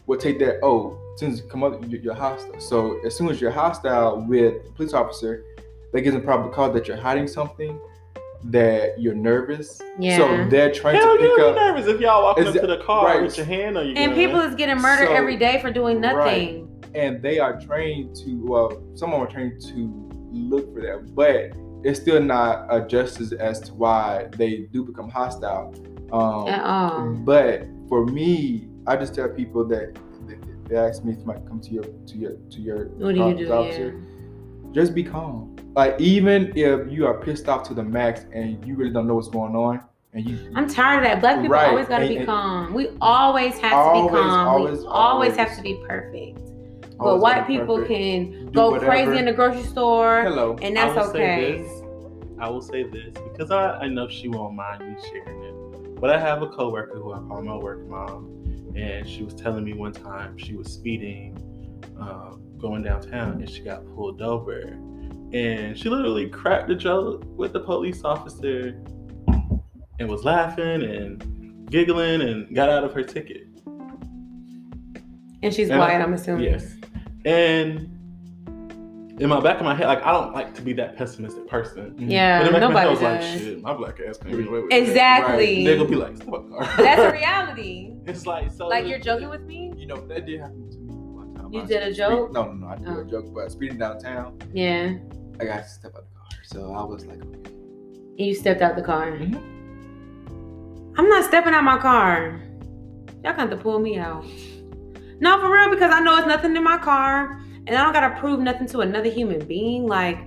[0.05, 0.59] would take that.
[0.61, 2.59] Oh, as soon as you come up, you- you're hostile.
[2.59, 5.43] So as soon as you're hostile with a police officer,
[5.93, 7.79] that gives them probably cause that you're hiding something,
[8.45, 9.81] that you're nervous.
[9.99, 10.17] Yeah.
[10.17, 11.55] So they're trying Hell, to you'll pick you up.
[11.55, 13.21] nervous if y'all walking Is up to the car right.
[13.21, 14.15] with your hand on your and gun.
[14.15, 16.17] people is getting murdered So- every day for doing nothing.
[16.17, 16.65] Right.
[16.95, 21.51] and they are trained to well someone are trained to look for that but
[21.83, 25.73] it's still not a justice as to why they do become hostile
[26.11, 27.13] um, At all.
[27.25, 30.35] but for me i just tell people that they,
[30.67, 33.47] they ask me if I come to your to your to your What do you
[33.47, 33.51] do?
[33.51, 33.99] officer,
[34.73, 38.75] just be calm like even if you are pissed off to the max and you
[38.75, 39.83] really don't know what's going on
[40.13, 41.21] and you I'm tired of that.
[41.21, 41.69] Black people Right.
[41.69, 42.73] always gotta And- be and- calm.
[42.75, 44.47] We always have to be calm.
[44.47, 46.39] always, we always, have to be perfect.
[46.99, 47.91] But white people perfect.
[47.97, 48.85] can Do go whatever.
[48.91, 51.57] crazy in the grocery store, hello and I that's will say okay.
[51.63, 51.81] this.
[52.39, 55.99] I will say this because I, I know she won't mind me sharing it.
[55.99, 58.29] But I have a coworker who I call my work mom,
[58.75, 61.35] and she was telling me one time she was speeding,
[61.99, 64.61] um, going downtown, and she got pulled over,
[65.33, 68.81] and she literally cracked a joke with the police officer,
[69.99, 73.47] and was laughing and giggling and got out of her ticket.
[75.43, 76.45] And she's And white, I- I'm assuming.
[76.45, 76.77] Yes.
[77.25, 77.89] And
[79.19, 81.91] in my back of my head, like I don't like to be that pessimistic person.
[81.91, 82.09] Mm-hmm.
[82.09, 83.41] Yeah, But in the back of my head, I nobody was like, does.
[83.41, 84.75] shit, my black ass can't get away with it.
[84.83, 85.65] Exactly.
[85.65, 86.77] They're gonna be like, stop a car.
[86.77, 87.93] That's a reality.
[88.05, 88.67] It's like so.
[88.69, 89.73] Like you're joking with me?
[89.77, 90.62] You know, that did happen
[91.53, 92.31] You did a speed- joke?
[92.31, 92.67] No, no, no.
[92.67, 93.01] I didn't Oh.
[93.01, 94.93] a joke, but speeding downtown, Yeah.
[95.39, 96.27] I got to step out the car.
[96.43, 97.51] So I was like, okay.
[98.17, 99.11] You stepped out the car.
[99.11, 99.39] Mhm.
[100.97, 102.39] I'm not stepping out my car.
[103.23, 104.25] Y'all got to pull me out.
[105.19, 108.19] No, for real, because I know it's nothing in my car, and I don't gotta
[108.19, 109.87] prove nothing to another human being.
[109.87, 110.17] Like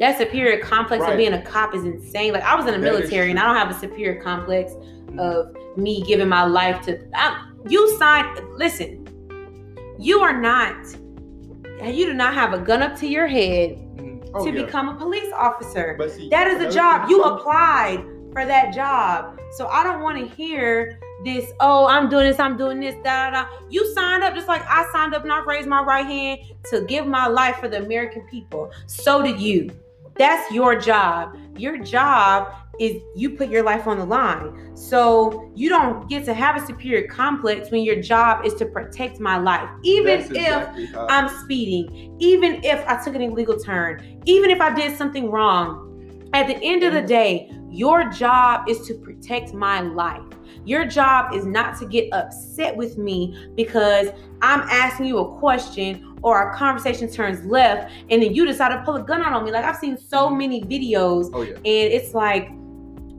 [0.00, 1.16] that superior complex of Right.
[1.18, 2.32] being a cop is insane.
[2.32, 4.72] Like I was in the That military, and I don't have a superior complex
[5.18, 6.98] of me giving my life to.
[7.14, 8.40] I, you signed.
[8.56, 9.03] Listen,
[9.98, 10.76] you are not.
[11.82, 14.30] You do not have a gun up to your head Mhm.
[14.34, 14.64] Oh, to yeah.
[14.64, 15.96] become a police officer.
[16.08, 17.08] See, That is a job.
[17.10, 19.38] You applied for that job.
[19.52, 23.30] So I don't want to hear this, oh, I'm doing this, I'm doing this, da
[23.30, 23.48] da da.
[23.70, 26.82] You signed up just like I signed up and I raised my right hand to
[26.82, 28.70] give my life for the American people.
[28.86, 29.70] So did you.
[30.16, 31.36] That's your job.
[31.56, 34.76] Your job is you put your life on the line.
[34.76, 39.20] So you don't get to have a superior complex when your job is to protect
[39.20, 39.68] my life.
[39.82, 44.60] Even That's if exactly I'm speeding, even if I took an illegal turn, even if
[44.60, 45.90] I did something wrong,
[46.32, 50.22] at the end of the day, your job is to protect my life.
[50.64, 54.08] Your job is not to get upset with me because
[54.42, 58.82] I'm asking you a question or our conversation turns left and then you decide to
[58.82, 59.52] pull a gun out on me.
[59.52, 60.38] Like I've seen so mm-hmm.
[60.38, 61.54] many videos Oh yeah.
[61.56, 62.50] and it's like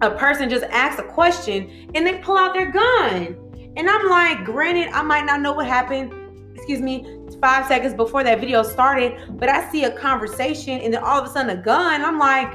[0.01, 3.37] a person just asks a question and they pull out their gun.
[3.77, 6.13] And I'm like, granted, I might not know what happened,
[6.55, 7.05] excuse me,
[7.41, 11.27] five seconds before that video started, but I see a conversation and then all of
[11.27, 12.01] a sudden a gun.
[12.01, 12.53] I'm like,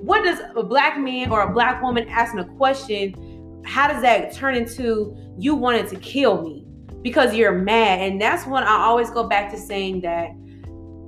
[0.00, 4.32] what does a black man or a black woman asking a question, how does that
[4.32, 6.64] turn into you wanted to kill me?
[7.02, 8.00] Because you're mad.
[8.00, 10.30] And that's when I always go back to saying that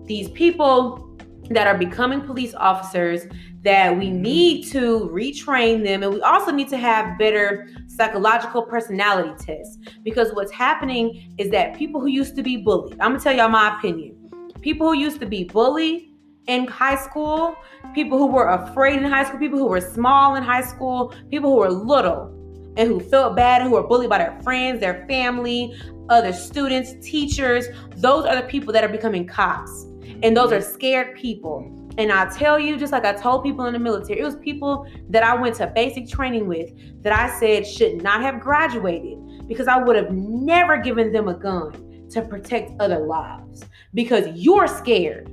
[0.07, 1.16] these people
[1.51, 3.27] that are becoming police officers
[3.62, 4.22] that we mm-hmm.
[4.22, 9.79] need to retrain them and we also need to have better psychological personality tests.
[10.03, 13.48] Because what's happening is that people who used to be bullied i'm gonna tell y'all
[13.48, 14.16] my opinion.
[14.61, 16.11] People who used to be bullied
[16.48, 17.57] in high school
[17.94, 21.51] people who were afraid in high school people who were small in high school people
[21.51, 22.29] who were little
[22.77, 25.72] and who felt bad and who were bullied by their friends their family
[26.09, 29.87] other students teachers those are the people that are becoming cops.
[30.22, 30.59] And those mm-hmm.
[30.59, 31.70] are scared people.
[31.99, 34.87] And I tell you, just like I told people in the military, it was people
[35.11, 36.71] that I went to basic training with
[37.03, 41.35] that I said should not have graduated because I would have never given them a
[41.35, 43.65] gun to protect other lives.
[43.95, 45.29] Because you're scared.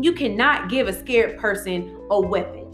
[0.00, 2.64] You cannot give a scared person a weapon,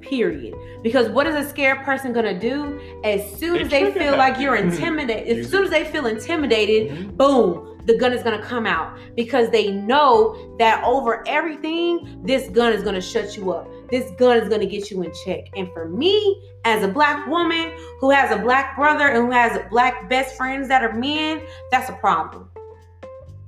[0.00, 0.54] period.
[0.82, 2.80] Because what is a scared person gonna do?
[3.04, 7.69] As soon as they feel like you're intimidated, as soon as they feel intimidated, boom,
[7.90, 12.84] the gun is gonna come out because they know that over everything, this gun is
[12.84, 13.68] gonna shut you up.
[13.90, 15.48] This gun is gonna get you in check.
[15.56, 19.60] And for me, as a black woman who has a black brother and who has
[19.70, 22.48] black best friends that are men, that's a problem.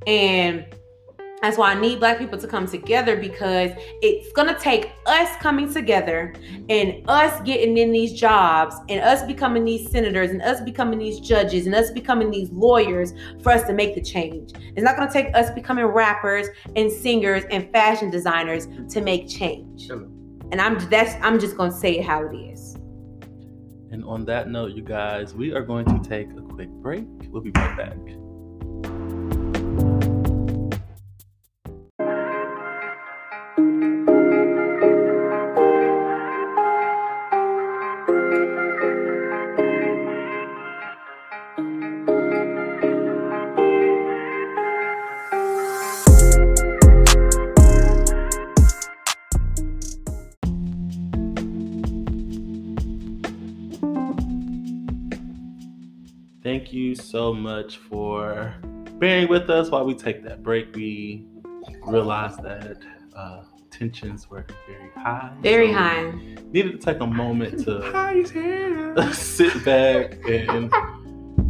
[0.09, 0.67] And
[1.43, 5.73] That's why I need black people to come together because it's gonna take us coming
[5.73, 6.35] together
[6.69, 11.19] and us getting in these jobs and us becoming these senators and us becoming these
[11.19, 14.53] judges and us becoming these lawyers for us to make the change.
[14.77, 19.91] It's not gonna take us becoming rappers and singers and fashion designers to make change.
[19.91, 22.77] And I'm that's I'm just gonna say it how it is.
[23.91, 27.05] And on that note, you guys, we are going to take a quick break.
[27.29, 27.97] We'll be right back.
[57.03, 58.55] So much for
[58.99, 60.75] bearing with us while we take that break.
[60.75, 61.27] We
[61.87, 62.79] realized that
[63.15, 65.35] uh, tensions were very high.
[65.41, 66.11] Very so high.
[66.53, 70.71] Needed to take a moment to sit back and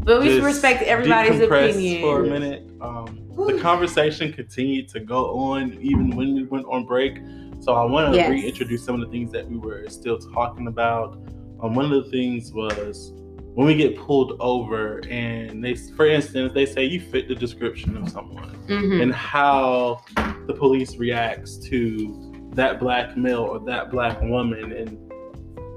[0.05, 2.01] But we should just respect everybody's opinion.
[2.01, 2.69] for a minute.
[2.81, 7.19] Um, the conversation continued to go on even when we went on break.
[7.61, 8.31] So I want to Yes.
[8.31, 11.15] reintroduce some of the things that we were still talking about.
[11.63, 13.13] Um, one of the things was
[13.55, 17.97] when we get pulled over and they, for instance, they say you fit the description
[17.97, 19.03] of someone, Mhm.
[19.03, 20.01] and how
[20.47, 24.99] the police reacts to that black male or that black woman, and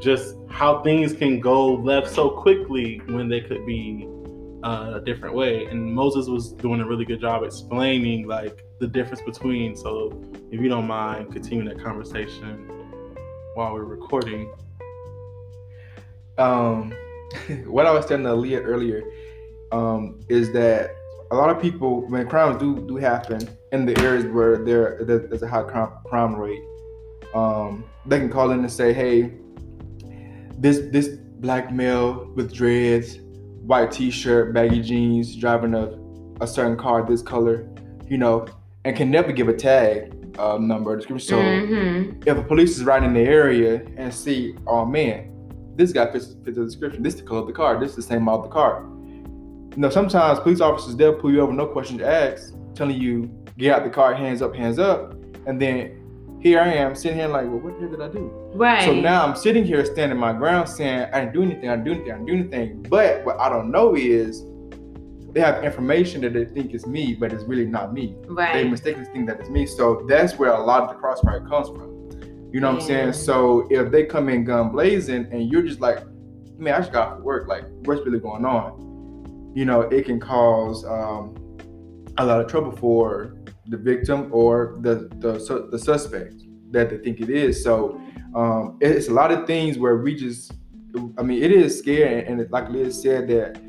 [0.02, 4.08] just how things can go left so quickly when they could be
[4.64, 5.66] uh, a different way.
[5.66, 9.76] And Moses was doing a really good job explaining like the difference between.
[9.76, 10.20] So
[10.52, 12.68] if you don't mind continuing that conversation
[13.54, 14.50] while we're recording.
[16.40, 16.92] um,
[17.66, 19.04] what I was telling Aaliyah earlier
[19.72, 20.92] um, is that
[21.32, 23.40] a lot of people, when crimes do do happen
[23.72, 26.62] in the areas where there there- there's a high crime, crime rate,
[27.34, 29.32] um, they can call in and say, "Hey,
[30.58, 31.08] this this
[31.40, 33.20] black male with dreads,
[33.66, 35.98] white T-shirt, baggy jeans, driving a
[36.42, 37.68] a certain car this color,
[38.08, 38.46] you know,
[38.84, 42.28] and can never give a tag uh, number or description." So Mhm.
[42.28, 45.32] if a police is riding in the area and see, oh man,
[45.76, 47.04] this guy fits, fits the description.
[47.04, 47.80] This is the color of the car.
[47.80, 48.84] This is the same model of the car.
[49.76, 53.76] You know, sometimes police officers they'll pull you over, no questions asked, telling you get
[53.76, 55.14] out the car, hands up, hands up,
[55.46, 56.02] and then
[56.42, 58.32] here I am sitting here like, well, what the hell did I do?
[58.54, 58.86] Right.
[58.86, 61.86] So now I'm sitting here standing my ground, saying I didn't do anything, I didn't
[61.86, 62.84] do anything, I didn't do anything.
[62.84, 64.44] But what I don't know is
[65.34, 68.54] they have information that they think is me, but it's really not me Right.
[68.54, 69.66] they mistakenly think that it's me.
[69.66, 71.95] So that's where a lot of the crossfire comes from.
[72.56, 73.12] You know what I'm saying?
[73.12, 75.98] So if they come in gun blazing and you're just like,
[76.58, 77.50] man, I just got off work.
[77.50, 79.52] Like, what's really going on?
[79.54, 81.36] You know, it can cause um,
[82.18, 83.36] a lot of trouble for
[83.68, 87.62] the victim or the the, su- the suspect that they think it is.
[87.62, 88.00] So
[88.34, 90.54] um, it's a lot of things where we just,
[91.18, 92.26] I mean, it is scary.
[92.26, 93.60] And it, like Liz said, that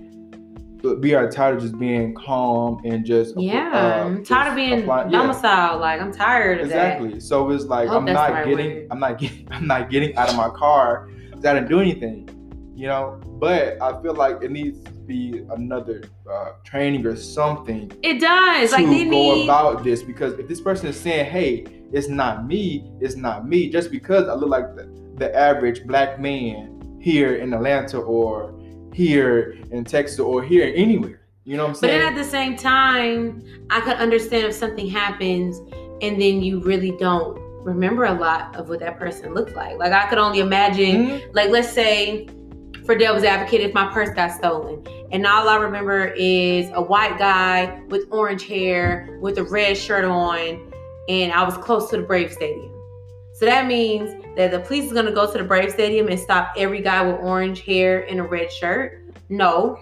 [0.95, 3.71] we are tired of just being calm and just Yeah.
[3.73, 5.77] uh, I'm tired of being apply- yeah.
[5.77, 6.93] Like I'm tired of that.
[7.01, 7.21] Exactly.
[7.21, 8.87] So it's like I'm not getting, word.
[8.91, 12.29] I'm not getting, I'm not getting out of my car because I didn't do anything,
[12.75, 13.21] you know.
[13.39, 18.71] But I feel like it needs to be another uh, training or something It does.
[18.71, 19.45] to Like they go need.
[19.45, 23.69] about this because if this person is saying, "Hey, it's not me, it's not me,"
[23.69, 24.85] just because I look like the,
[25.17, 28.53] the average black man here in Atlanta or
[28.97, 31.99] here in Texas or here anywhere, you know what I'm saying?
[32.01, 35.59] But then at the same time, I could understand if something happens
[36.01, 39.77] and then you really don't remember a lot of what that person looked like.
[39.77, 41.35] Like I could only imagine, Mhm.
[41.35, 42.27] like let's say
[42.87, 44.83] for devil's advocate, if my purse got stolen
[45.13, 50.05] and all I remember is a white guy with orange hair with a red shirt
[50.05, 50.73] on
[51.09, 52.71] and I was close to the Brave Stadium.
[53.37, 56.55] So that means that the police is gonna go to the Brave Stadium and stop
[56.57, 59.03] every guy with orange hair and a red shirt.
[59.29, 59.79] No,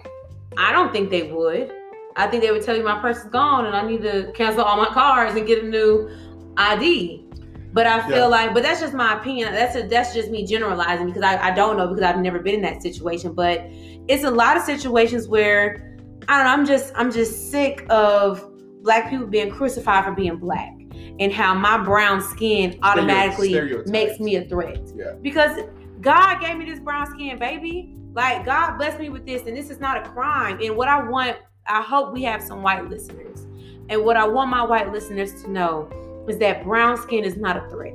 [0.57, 1.71] I don't think they would.
[2.17, 4.61] I think they would tell you my purse is gone and I need to cancel
[4.61, 6.09] all my cards and get a new
[6.57, 7.23] ID.
[7.71, 8.25] But I feel Yeah.
[8.25, 9.53] like, but that's just my opinion.
[9.53, 12.55] That's a, that's just me generalizing because I, I don't know because I've never been
[12.55, 13.33] in that situation.
[13.33, 13.61] But
[14.09, 16.51] it's a lot of situations where I don't know.
[16.51, 18.49] I'm just I'm just sick of
[18.81, 20.74] black people being crucified for being black
[21.19, 23.89] and how my brown skin automatically stereotypes.
[23.89, 24.81] makes me a threat.
[24.95, 25.13] Yeah.
[25.21, 25.61] Because
[26.01, 27.95] God gave me this brown skin, baby.
[28.13, 30.59] Like God blessed me with this, and this is not a crime.
[30.61, 31.37] And what I want,
[31.67, 33.45] I hope we have some white listeners.
[33.89, 35.89] And what I want my white listeners to know
[36.27, 37.93] is that brown skin is not a threat.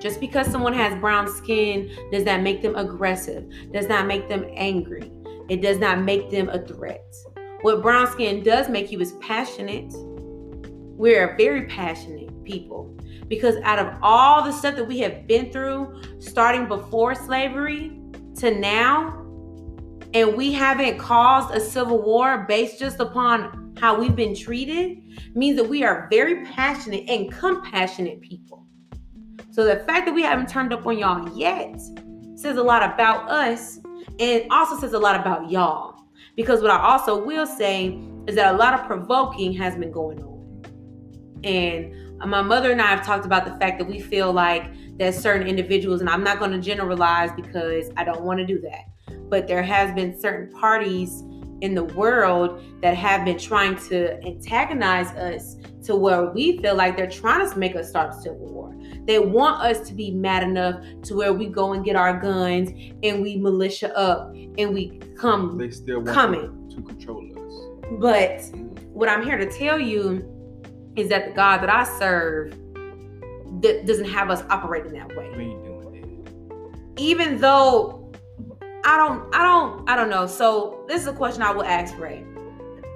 [0.00, 4.44] Just because someone has brown skin does not make them aggressive, does not make them
[4.54, 5.10] angry.
[5.48, 7.04] It does not make them a threat.
[7.60, 9.94] What brown skin does make you is passionate.
[11.02, 12.96] We're very passionate people
[13.26, 18.00] because out of all the stuff that we have been through, starting before slavery
[18.36, 19.08] to now,
[20.14, 25.02] and we haven't caused a civil war based just upon how we've been treated,
[25.34, 28.64] means that we are very passionate and compassionate people.
[29.50, 31.80] So the fact that we haven't turned up on y'all yet
[32.36, 33.80] says a lot about us
[34.20, 36.04] and also says a lot about y'all.
[36.36, 37.98] Because what I also will say
[38.28, 40.31] is that a lot of provoking has been going on.
[41.44, 44.98] And uh, my mother and I have talked about the fact that we feel like
[44.98, 48.60] that certain individuals, and I'm not going to generalize because I don't want to do
[48.60, 48.84] that,
[49.28, 51.24] but there has been certain parties
[51.62, 56.96] in the world that have been trying to antagonize us to where we feel like
[56.96, 58.74] they're trying to make us start a civil war.
[59.06, 62.70] They want us to be mad enough to where we go and get our guns
[63.02, 66.70] and we militia up and we come They still want coming.
[66.74, 67.88] to control us.
[68.00, 68.66] But mm-hmm.
[68.92, 70.28] what I'm here to tell you
[70.96, 72.50] is that the God that I serve
[73.62, 75.30] that doesn't have us operating that way.
[75.36, 75.72] We ain't doing.
[76.98, 78.12] Even though
[78.84, 80.26] I don't, I don't, I don't know.
[80.26, 82.24] So this is a question I will ask Ray.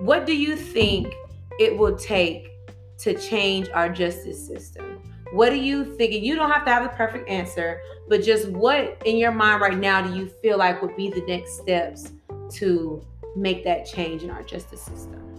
[0.01, 1.15] What do you think
[1.59, 2.51] it will take
[2.99, 5.01] to change our justice system?
[5.33, 6.15] What do you think?
[6.15, 9.61] And you don't have to have the perfect answer, but just what in your mind
[9.61, 12.13] right now do you feel like would be the next steps
[12.51, 15.36] to make that change in our justice system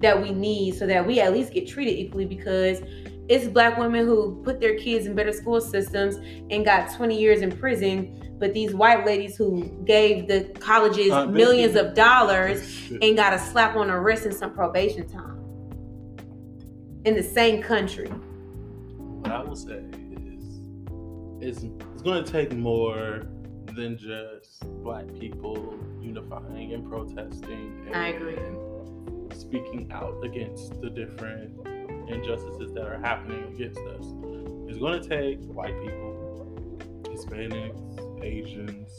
[0.00, 2.80] that we need so that we at least get treated equally because
[3.28, 6.16] it's black women who put their kids in better school systems
[6.50, 11.26] and got 20 years in prison but these white ladies who gave the colleges Uh,
[11.26, 12.60] millions of dollars
[13.02, 15.38] and got a slap on the wrist and some probation time
[17.04, 19.82] in the same country what I will say
[20.12, 20.60] is,
[21.40, 23.26] is it's going to take more
[23.74, 27.84] than just black people unifying and protesting.
[27.86, 28.36] And I agree.
[29.38, 31.66] Speaking out against the different
[32.08, 34.06] injustices that are happening against us.
[34.68, 38.90] It's going to take white people, Hispanics, Asians,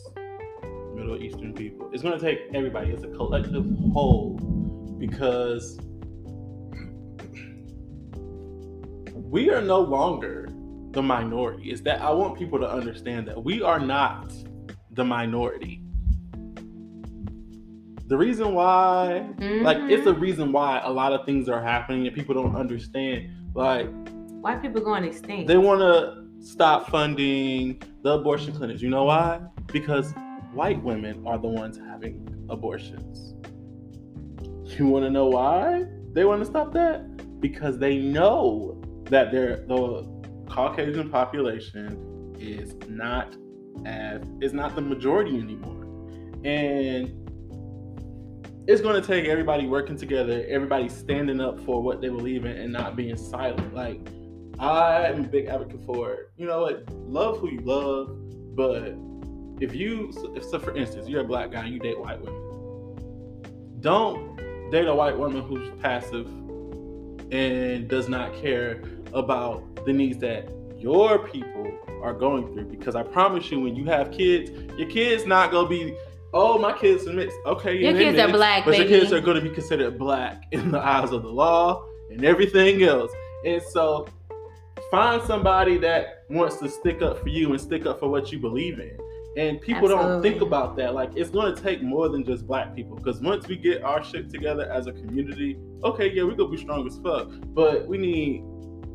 [0.96, 1.90] Middle Eastern people.
[1.92, 2.92] It's going to take everybody.
[2.92, 4.36] It's a collective whole
[5.00, 5.80] because
[9.14, 10.50] we are no longer
[10.92, 11.72] the minority.
[11.72, 14.34] Is that I want people to understand that we are not
[14.92, 15.82] the minority.
[18.08, 19.30] The reason why,
[19.62, 20.22] like, it's a Mhm.
[20.22, 23.30] reason why a lot of things are happening and people don't understand.
[23.54, 23.90] Like,
[24.42, 28.82] white people going extinct they want to stop funding the abortion clinics.
[28.82, 29.42] You know why?
[29.74, 30.14] Because
[30.54, 33.34] white women are the ones having abortions.
[34.78, 37.42] You want to know why they want to stop that?
[37.42, 40.08] Because they know that they're, the
[40.48, 43.36] Caucasian population is not
[43.86, 45.86] as is not the majority anymore,
[46.44, 47.12] and
[48.68, 52.58] it's going to take everybody working together, everybody standing up for what they believe in,
[52.58, 53.74] and not being silent.
[53.74, 54.02] Like
[54.60, 56.32] I'm a big advocate for.
[56.36, 56.90] You know what?
[56.92, 58.10] Love who you love,
[58.56, 58.94] but
[59.62, 63.80] if you, if so for instance, you're a black guy and you date white women,
[63.80, 64.36] don't
[64.70, 66.28] date a white woman who's passive
[67.32, 71.72] and does not care about the needs that your people
[72.04, 72.66] are going through.
[72.66, 75.96] Because I promise you, when you have kids, your kids not gonna be.
[76.34, 77.38] Oh, my kids are mixed.
[77.46, 78.90] Okay, Your kids are mixed, black, but baby.
[78.90, 82.24] your kids are going to be considered black in the eyes of the law and
[82.26, 83.12] everything else.
[83.46, 84.08] And so,
[84.92, 88.40] find somebody that wants to stick up for you and stick up for what you
[88.40, 88.98] believe in.
[89.38, 90.96] And people don't think about that.
[90.96, 92.96] Like it's going to take more than just black people.
[92.96, 96.58] Because once we get our shit together as a community, okay, yeah, we're gonna be
[96.58, 97.30] strong as fuck.
[97.54, 98.44] But we need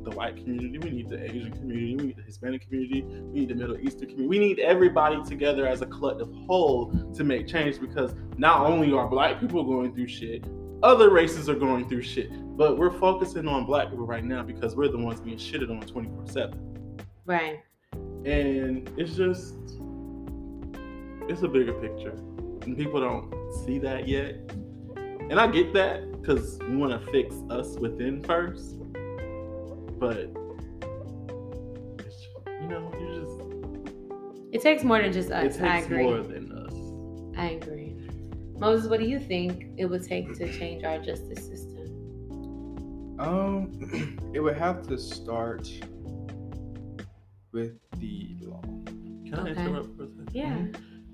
[0.04, 3.48] the white community, we need the Asian community, we need the Hispanic community, we need
[3.48, 4.28] the Middle Eastern community.
[4.28, 7.80] We need everybody together as a collective whole to make change.
[7.80, 10.44] Because not only are black people going through shit,
[10.82, 12.30] other races are going through shit.
[12.56, 15.80] But we're focusing on black people right now because we're the ones being shitted on
[15.86, 16.96] 24 7.
[17.24, 17.60] right
[18.24, 19.54] And it's just,
[21.28, 22.14] it's a bigger picture.
[22.62, 23.32] And people don't
[23.64, 24.34] see that yet.
[24.96, 28.76] And I get that because we want to fix us within first.
[30.02, 30.16] But,
[32.04, 32.26] it's,
[32.60, 33.38] you know, you just,
[34.52, 37.38] it takes more than just it us i takes agree more than us.
[37.38, 37.94] i agree
[38.58, 41.86] moses what do you think it would take to change our justice system
[43.20, 43.70] Um,
[44.34, 45.68] it would have to start
[47.52, 48.60] with the law.
[48.62, 49.60] Can I Okay.
[49.66, 50.30] interrupt for a second?
[50.32, 50.66] yeah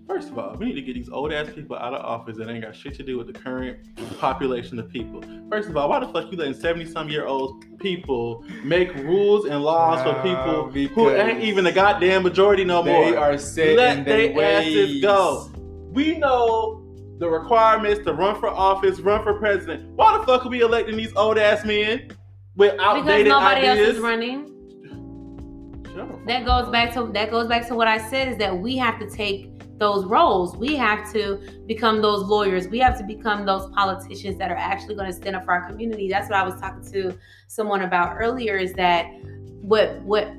[0.09, 2.49] First of all, we need to get these old ass people out of office that
[2.49, 3.77] ain't got shit to do with the current
[4.19, 5.23] population of people.
[5.51, 9.45] First of all, why the fuck you letting 70 some year old people make rules
[9.45, 13.19] and laws for Ah, people who ain't even the goddamn majority no they more?
[13.19, 15.03] are set Let in their they asses ways.
[15.03, 15.51] go.
[15.93, 16.83] We know
[17.19, 19.91] the requirements to run for office, run for president.
[19.95, 22.11] Why the fuck are we electing these old ass men?
[22.57, 23.89] with outdated because outdated nobody ideas.
[23.89, 24.55] else is running.
[26.27, 28.99] That goes back to that goes back to what I said is that we have
[29.01, 30.57] to take those roles.
[30.57, 32.69] We have to become those lawyers.
[32.69, 35.69] We have to become those politicians that are actually going to stand up for our
[35.69, 36.09] community.
[36.09, 37.17] That's what I was talking to
[37.47, 39.07] someone about earlier is that
[39.63, 40.37] what what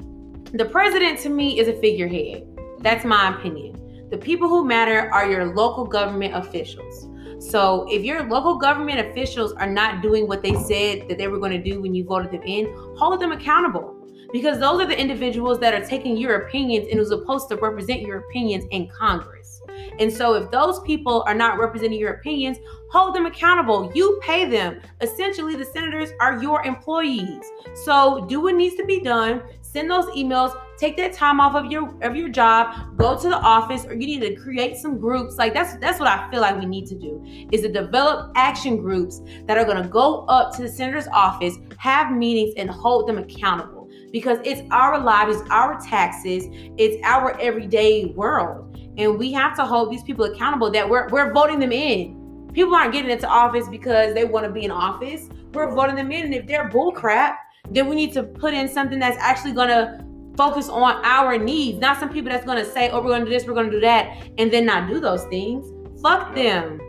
[0.52, 2.48] the president to me is a figurehead.
[2.80, 4.08] That's my opinion.
[4.10, 7.08] The people who matter are your local government officials.
[7.40, 11.38] So if your local government officials are not doing what they said that they were
[11.38, 13.99] going to do when you voted them in, hold them accountable
[14.32, 18.02] because those are the individuals that are taking your opinions and are supposed to represent
[18.02, 19.62] your opinions in Congress.
[20.00, 22.58] And so, if those people are not representing your opinions,
[22.92, 23.92] hold them accountable.
[23.94, 24.80] You pay them.
[25.02, 27.44] Essentially, the senators are your employees.
[27.86, 29.42] So, do what needs to be done.
[29.62, 30.60] Send those emails.
[30.78, 32.98] Take that time off of your of your job.
[32.98, 35.38] Go to the office, or you need to create some groups.
[35.38, 38.78] Like that's that's what I feel like we need to do is to develop action
[38.78, 43.08] groups that are going to go up to the senator's office, have meetings, and hold
[43.08, 43.79] them accountable
[44.12, 46.46] because it's our lives, it's our taxes,
[46.78, 48.78] it's our everyday world.
[48.98, 52.50] And we have to hold these people accountable that we're, we're voting them in.
[52.54, 55.30] People aren't getting into office because they want to be in office.
[55.54, 56.26] We're voting them in.
[56.26, 57.36] And if they're bullcrap,
[57.70, 60.04] then we need to put in something that's actually going to
[60.36, 63.26] focus on our needs, not some people that's going to say, oh, we're going to
[63.26, 65.68] do this, we're going to do that, and then not do those things.
[66.02, 66.80] Fuck them.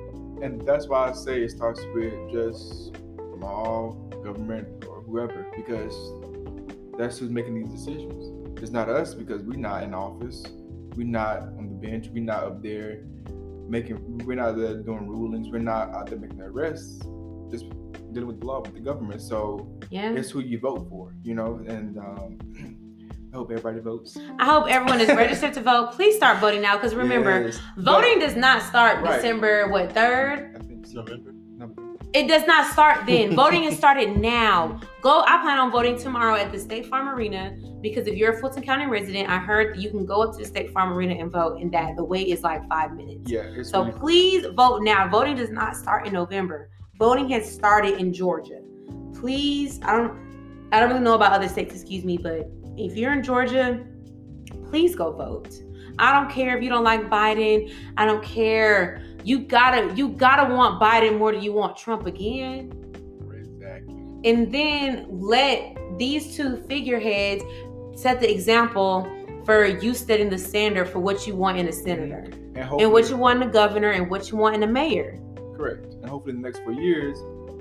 [0.41, 2.97] And that's why I say it starts with just
[3.37, 3.93] law,
[4.23, 5.95] government, or whoever, because
[7.01, 8.59] that's who's making these decisions.
[8.63, 10.45] It's not us because we're not in office.
[10.97, 12.09] We're not on the bench.
[12.13, 13.05] We're not up there
[13.69, 14.19] making.
[14.27, 15.49] We're not there doing rulings.
[15.49, 16.99] We're not out there making arrests.
[17.51, 17.67] Just
[18.13, 19.23] dealing with the law with the government.
[19.23, 20.11] So Yeah.
[20.13, 21.63] it's who you vote for, you know.
[21.67, 22.39] And um,
[23.33, 24.19] I hope everybody votes.
[24.39, 25.93] I hope everyone is registered to vote.
[25.93, 27.61] Please start voting now because remember, Yes.
[27.79, 29.17] voting does not start Right.
[29.17, 30.57] December, what, 3rd?
[30.57, 31.03] I think so.
[31.03, 31.33] November.
[32.13, 33.37] It does not start then.
[33.37, 34.81] voting has started now.
[35.01, 35.23] Go.
[35.27, 38.63] I plan on voting tomorrow at the State Farm Arena because if you're a Fulton
[38.65, 41.31] County resident, I heard that you can go up to the State Farm Arena and
[41.31, 43.31] vote, and that the wait is like five minutes.
[43.31, 43.43] Yeah.
[43.43, 45.09] It's So really- please vote now.
[45.09, 46.71] Voting does not start in November.
[46.99, 48.61] Voting has started in Georgia.
[49.15, 51.75] Please, I don't, I don't really know about other states.
[51.75, 53.87] Excuse me, but if you're in Georgia,
[54.69, 55.55] please go vote.
[56.01, 57.73] I don't care if you don't like Biden.
[57.97, 59.03] I don't care.
[59.23, 62.73] You gotta, you gotta want Biden more than you want Trump again.
[63.33, 63.95] exactly.
[64.25, 67.45] And then let these two figureheads
[67.95, 69.09] set the example
[69.45, 72.41] for you setting the standard for what you want in a senator mm-hmm.
[72.57, 75.19] And and what you want in a governor and what you want in a mayor.
[75.57, 75.95] correct.
[75.95, 77.19] And hopefully, in the next four years,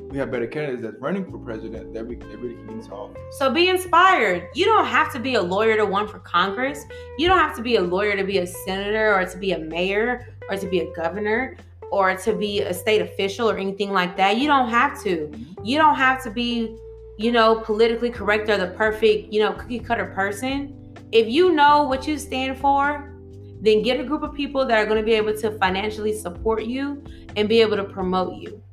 [0.10, 3.18] we have better candidates that's running for president that we that really can office.
[3.38, 4.50] So be inspired.
[4.56, 6.84] You don't have to be a lawyer to run for Congress.
[7.18, 9.60] You don't have to be a lawyer to be a senator or to be a
[9.60, 11.58] mayor or to be a governor
[11.92, 14.38] or to be a state official or anything like that.
[14.38, 15.28] You don't have to.
[15.28, 15.66] Mm-hmm.
[15.66, 16.76] You don't have to be,
[17.18, 20.96] you know, politically correct or the perfect, you know, cookie cutter person.
[21.12, 23.14] If you know what you stand for,
[23.62, 26.64] then get a group of people that are going to be able to financially support
[26.64, 27.04] you
[27.36, 28.64] and be able to promote you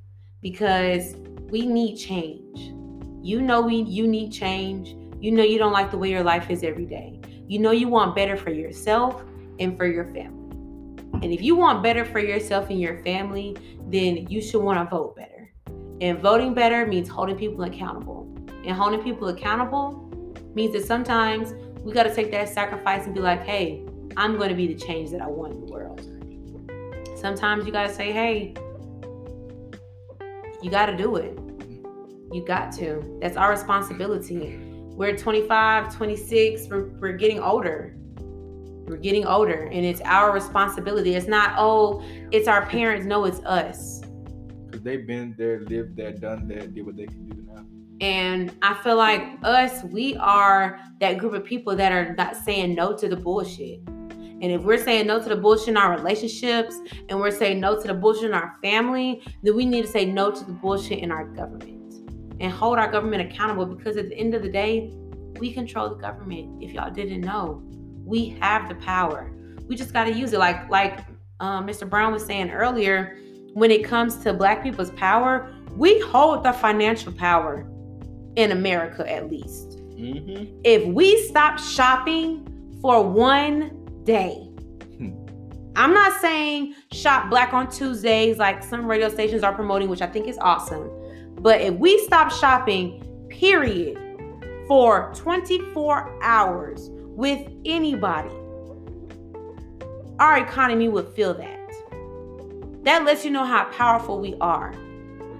[0.43, 1.17] because
[1.51, 2.73] we need change.
[3.23, 4.97] You know we you need change.
[5.21, 7.21] You know you don't like the way your life is every day.
[7.49, 9.25] You know you want better for yourself
[9.59, 10.37] and for your family.
[11.23, 13.57] And if you want better for yourself and your family,
[13.89, 15.51] then you should want to vote better.
[16.01, 18.33] And voting better means holding people accountable.
[18.65, 20.13] And holding people accountable
[20.55, 23.83] means that sometimes we got to take that sacrifice and be like, hey,
[24.17, 26.01] I'm going to be the change that I want in the world.
[27.17, 28.55] Sometimes you got to say, hey,
[30.67, 31.39] you got to do it.
[32.33, 33.19] You got to.
[33.23, 34.59] That's our responsibility.
[34.97, 37.95] We're 25, 26, we're, we're getting older.
[38.89, 41.15] We're getting older, and it's our responsibility.
[41.15, 42.03] It's not, oh,
[42.33, 43.07] it's our parents.
[43.07, 44.01] No, it's us.
[44.67, 47.65] Because they've been there, lived that, done that, did what they can do now.
[48.01, 52.75] And I feel like us, we are that group of people that are not saying
[52.75, 53.83] no to the bullshit.
[54.43, 56.77] And if we're saying no to the bullshit in our relationships
[57.09, 60.05] and we're saying no to the bullshit in our family, then we need to say
[60.05, 61.77] no to the bullshit in our government
[62.41, 64.93] and hold our government accountable because at the end of the day,
[65.39, 66.63] we control the government.
[66.63, 67.63] If y'all didn't know,
[68.05, 69.33] we have the power.
[69.67, 70.39] We just got to use it.
[70.39, 71.01] Like like
[71.41, 71.89] um, Mr.
[71.89, 73.19] Brown was saying earlier,
[73.55, 77.67] when it comes to Black people's power, we hold the financial power
[78.37, 79.79] in America at least.
[79.97, 80.61] Mm-hmm.
[80.65, 84.49] If we stop shopping for one day,
[84.97, 85.11] hmm.
[85.77, 90.07] I'm not saying shop black on Tuesdays like some radio stations are promoting, which I
[90.07, 90.91] think is awesome.
[91.41, 93.99] But if we stop shopping, period,
[94.67, 98.35] for 24 hours with anybody,
[100.19, 101.57] our economy would feel that.
[102.85, 104.73] That lets you know how powerful we are.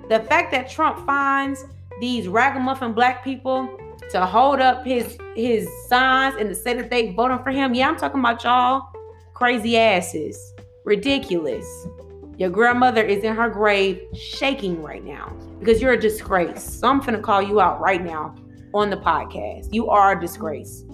[0.09, 1.65] The fact that Trump finds
[2.01, 3.79] these ragamuffin black people
[4.11, 7.75] to hold up his his signs and to say that they voting for him.
[7.75, 8.83] Yeah, I'm talking about y'all
[9.35, 10.55] crazy asses.
[10.85, 11.67] Ridiculous.
[12.39, 16.63] Your grandmother is in her grave shaking right now because you're a disgrace.
[16.63, 18.35] So I'm gonna call you out right now
[18.75, 19.73] on the podcast.
[19.73, 20.85] You are a disgrace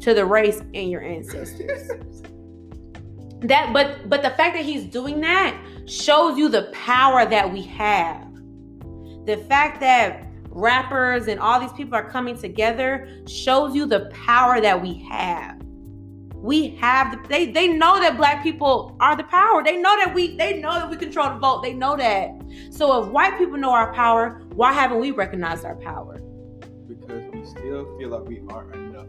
[0.00, 1.88] to the race and your ancestors.
[3.40, 5.56] that but but the fact that he's doing that
[5.86, 8.26] shows you the power that we have.
[9.26, 14.60] The fact that rappers and all these people are coming together shows you the power
[14.60, 15.60] that we have.
[16.34, 19.62] We have the, they they know that black people are the power.
[19.62, 21.62] They know that we they know that we control the vote.
[21.62, 22.30] They know that.
[22.70, 26.18] So if white people know our power, why haven't we recognized our power?
[26.88, 29.06] Because we still feel like we aren't enough.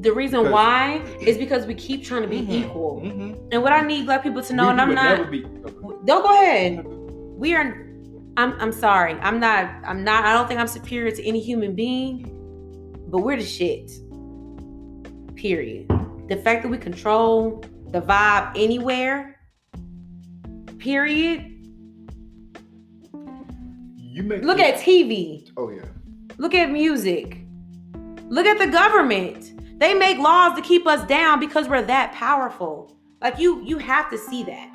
[0.00, 3.02] The reason because, why is because we keep trying to be mm-hmm, equal.
[3.04, 3.48] Mm-hmm.
[3.52, 5.30] And what I need black people to know, we, and I'm not.
[5.30, 5.96] Be, okay.
[6.06, 6.86] Don't go ahead.
[6.86, 7.87] We are.
[8.38, 8.54] I'm.
[8.60, 9.14] I'm sorry.
[9.14, 9.68] I'm not.
[9.84, 10.24] I'm not.
[10.24, 12.34] I don't think I'm superior to any human being.
[13.08, 13.90] But we're the shit.
[15.34, 15.88] Period.
[16.28, 19.40] The fact that we control the vibe anywhere.
[20.78, 21.46] Period.
[23.96, 25.50] You make look at TV.
[25.56, 25.86] Oh yeah.
[26.36, 27.40] Look at music.
[28.28, 29.80] Look at the government.
[29.80, 32.96] They make laws to keep us down because we're that powerful.
[33.20, 34.72] Like you you have to see that.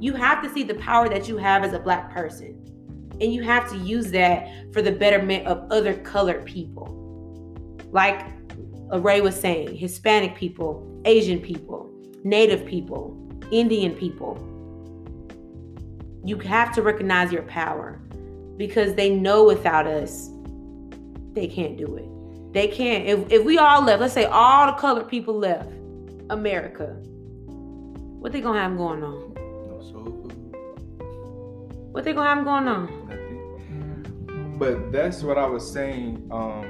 [0.00, 2.69] You have to see the power that you have as a black person.
[3.20, 6.96] And you have to use that for the betterment of other colored people.
[7.92, 8.24] Like
[8.92, 11.90] Ray was saying, Hispanic people, Asian people,
[12.24, 13.16] Native people,
[13.50, 14.46] Indian people.
[16.24, 18.00] You have to recognize your power
[18.56, 20.30] because they know without us,
[21.32, 22.52] they can't do it.
[22.52, 23.06] They can't.
[23.06, 25.70] If, if we all left, let's say all the colored people left
[26.30, 26.86] America,
[28.20, 29.34] what they gonna have going on?
[29.34, 30.56] No soul food.
[31.92, 32.99] What they gonna have going on?
[34.60, 36.28] But that's what I was saying.
[36.30, 36.64] Um,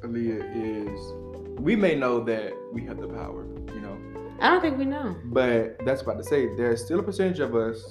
[0.00, 3.98] Aaliyah is we may know that we have the power, you know.
[4.38, 5.16] I don't think we know.
[5.24, 7.82] But that's about to say there's still a percentage of us,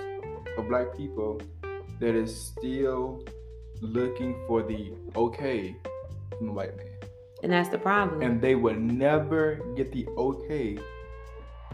[0.57, 1.41] of black people,
[1.99, 3.25] that is still
[3.81, 5.75] looking for the okay
[6.37, 6.87] from the white man.
[7.43, 8.21] And that's the problem.
[8.21, 10.77] And they would never get the okay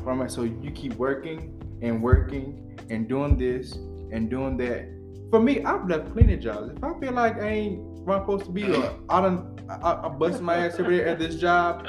[0.03, 0.31] from it.
[0.31, 3.73] So you keep working and working and doing this
[4.11, 5.00] and doing that.
[5.31, 6.73] For me, I've left plenty of jobs.
[6.75, 9.93] If I feel like I ain't where I'm supposed to be, or I don't, I,
[10.03, 11.87] I bust my ass every day at this job,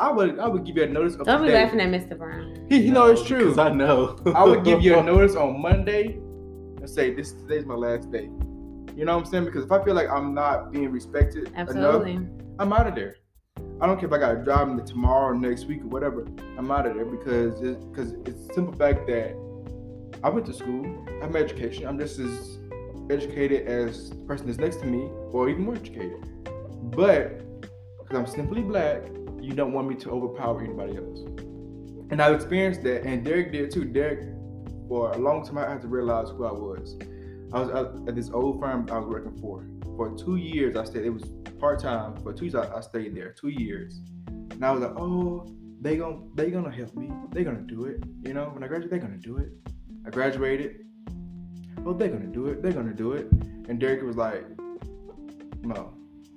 [0.00, 1.14] I would, I would give you a notice.
[1.14, 2.18] Of don't be laughing at Mr.
[2.18, 2.66] Brown.
[2.68, 3.58] He, he no, know it's true.
[3.60, 4.18] I know.
[4.34, 8.24] I would give you a notice on Monday and say this today's my last day.
[8.96, 9.44] You know what I'm saying?
[9.44, 12.14] Because if I feel like I'm not being respected Absolutely.
[12.14, 13.16] enough, I'm out of there.
[13.80, 16.26] I don't care if I got to drive them tomorrow or next week or whatever.
[16.58, 19.36] I'm out of there because it's because it's simple fact that
[20.26, 20.84] I went to school.
[21.06, 21.86] I have my education.
[21.86, 22.58] I'm just as
[23.10, 26.20] educated as the person that's next to me, or even more educated.
[26.90, 27.38] But
[28.00, 29.04] because I'm simply black,
[29.40, 31.20] you don't want me to overpower anybody else.
[32.10, 33.84] And I've experienced that, and Derek did too.
[33.84, 34.24] Derek,
[34.88, 36.98] for a long time, I had to realize who I was.
[37.52, 39.64] I was at this old firm I was working for.
[39.96, 41.04] For two years, I stayed.
[41.04, 41.22] It was
[41.60, 42.16] part time.
[42.24, 43.30] For two years, I, stayed there.
[43.30, 45.46] Two years, and I was like, oh,
[45.80, 47.12] they gonna they gonna help me.
[47.30, 48.02] They gonna do it.
[48.22, 49.52] You know, when I graduate, they're gonna do it.
[50.06, 50.86] I graduated.
[51.78, 52.62] Well, they're gonna do it.
[52.62, 53.30] They're gonna do it.
[53.68, 54.44] And Derek was like,
[55.62, 55.94] no,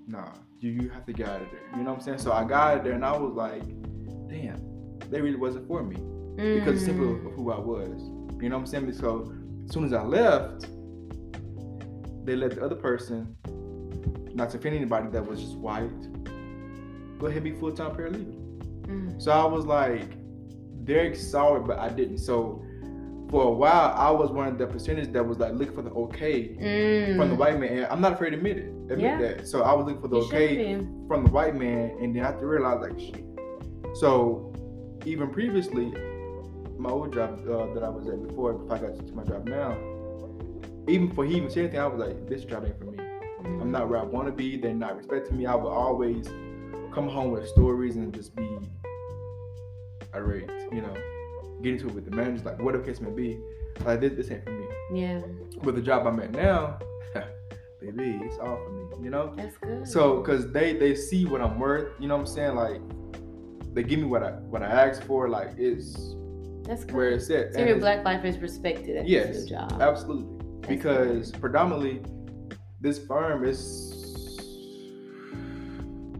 [0.07, 1.61] nah, you you have to get out of there.
[1.75, 2.17] You know what I'm saying?
[2.19, 3.63] So I got out of there, and I was like,
[4.27, 6.59] damn, they really wasn't for me mm.
[6.59, 8.01] because simply of who I was.
[8.41, 8.93] You know what I'm saying?
[8.93, 9.31] So
[9.65, 10.65] as soon as I left
[12.29, 13.35] they let the other person,
[14.35, 15.89] not to offend anybody that was just white,
[17.17, 18.35] go ahead and be full time paralegal.
[18.83, 19.21] Mm.
[19.21, 20.13] So I was like,
[20.85, 22.19] Derek saw it, but I didn't.
[22.19, 22.63] So
[23.29, 25.91] for a while, I was one of the percentage that was like looking for the
[25.91, 27.17] okay mm.
[27.17, 27.77] from the white man.
[27.77, 29.17] And I'm not afraid to admit it, admit yeah.
[29.19, 29.47] that.
[29.47, 30.75] So I was looking for the you okay
[31.07, 33.23] from the white man, and then I have to realize like shit.
[33.95, 34.53] So
[35.05, 35.93] even previously,
[36.77, 39.47] my old job uh, that I was at before, before I got to my job
[39.47, 39.77] now,
[40.87, 42.97] even before he even said anything, I was like, this job ain't for me.
[42.97, 43.61] Mm-hmm.
[43.61, 44.57] I'm not where I want to be.
[44.57, 45.45] They're not respecting me.
[45.45, 46.27] I will always
[46.93, 48.57] come home with stories and just be
[50.15, 50.95] irate, you know,
[51.61, 53.39] get into it with the managers, like whatever case may be.
[53.85, 54.65] Like this, this ain't for me.
[54.93, 55.21] Yeah.
[55.63, 56.79] With the job I'm at now,
[57.81, 59.03] baby, it's all for me.
[59.03, 59.33] You know.
[59.35, 59.87] That's good.
[59.87, 61.93] So, cause they they see what I'm worth.
[61.99, 62.55] You know what I'm saying?
[62.55, 62.81] Like
[63.73, 65.29] they give me what I what I asked for.
[65.29, 66.15] Like it's
[66.63, 66.95] that's good.
[66.95, 67.53] where it's at.
[67.53, 69.81] So your black life is respected at yes, job.
[69.81, 70.39] Absolutely
[70.69, 72.01] because predominantly
[72.79, 73.95] this firm is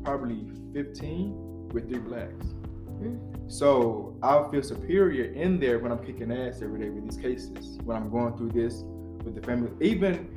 [0.04, 2.48] probably 15 with three blacks.
[3.00, 3.29] Mm.
[3.50, 7.80] So I feel superior in there when I'm kicking ass every day with these cases.
[7.84, 8.84] When I'm going through this
[9.24, 9.72] with the family.
[9.82, 10.30] Even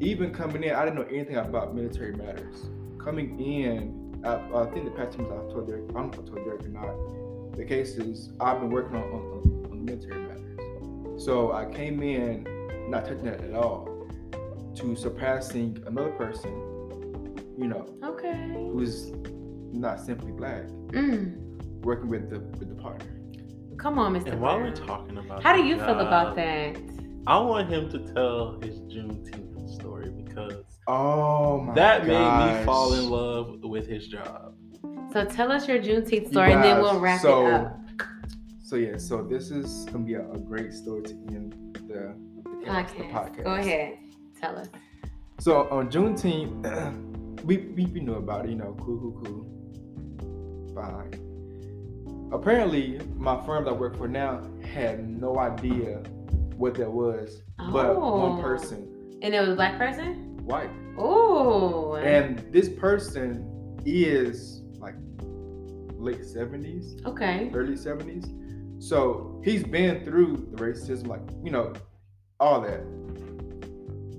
[0.00, 2.68] even coming in, I didn't know anything about military matters.
[3.02, 6.28] Coming in, I, I think the past times I've told Derek, I don't know if
[6.28, 7.56] I told Derek or not.
[7.56, 11.24] The case is I've been working on, on, on military matters.
[11.24, 12.46] So I came in
[12.90, 14.06] not touching that at all
[14.76, 16.52] to surpassing another person,
[17.58, 18.52] you know, Okay.
[18.72, 19.10] who's
[19.72, 21.47] not simply black, Mm.
[21.88, 23.10] Working with the with the partner.
[23.78, 24.32] Come on, Mr.
[24.32, 26.76] And while we're talking about How do his you feel about that?
[27.26, 32.92] I want him to tell his Juneteenth story because Oh my that made me fall
[32.92, 34.54] in love with his job.
[35.12, 37.80] So tell us your Juneteenth You story, and then we'll wrap so, it up.
[38.62, 41.54] So yeah, so this is gonna be a, a great story to end
[41.88, 42.14] the,
[42.44, 43.12] the, cast, the Podcast.
[43.12, 43.44] podcast.
[43.44, 43.98] Go ahead.
[44.38, 44.68] Tell us.
[45.40, 51.27] So on Juneteenth, we, we we knew about it, you know, cool, cool, cool, fine.
[52.30, 56.02] Apparently, my firm that I work for now had no idea
[56.56, 58.18] what that was, but Oh.
[58.30, 58.86] one person,
[59.22, 60.36] And it was a black person?
[60.44, 61.94] white, Oh.
[61.96, 63.44] and this person
[63.86, 64.94] is like
[65.96, 67.50] late seventies, okay.
[67.54, 68.26] early 70s.
[68.78, 71.72] So he's been through the racism, like, you know,
[72.38, 72.82] all that.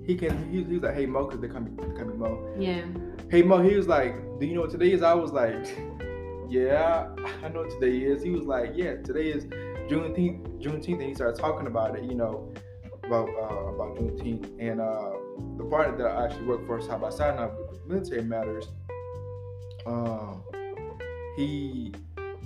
[0.05, 2.15] He can, he, he was like, hey, Mo, because they call me, they call me
[2.15, 2.55] Mo.
[2.59, 2.81] Yeah.
[3.29, 5.03] Hey, Mo, he was like, do you know what today is?
[5.03, 5.67] I was like,
[6.49, 7.07] yeah,
[7.43, 8.23] I know today is.
[8.23, 10.99] He was like, yeah, today is Juneteenth, Juneteenth.
[10.99, 12.51] And he started talking about it, you know,
[13.03, 14.49] about uh, about Juneteenth.
[14.59, 15.11] And uh,
[15.57, 17.51] the partner that I actually work for side by side now
[17.85, 18.67] military matters,
[19.85, 20.43] um,
[21.35, 21.93] he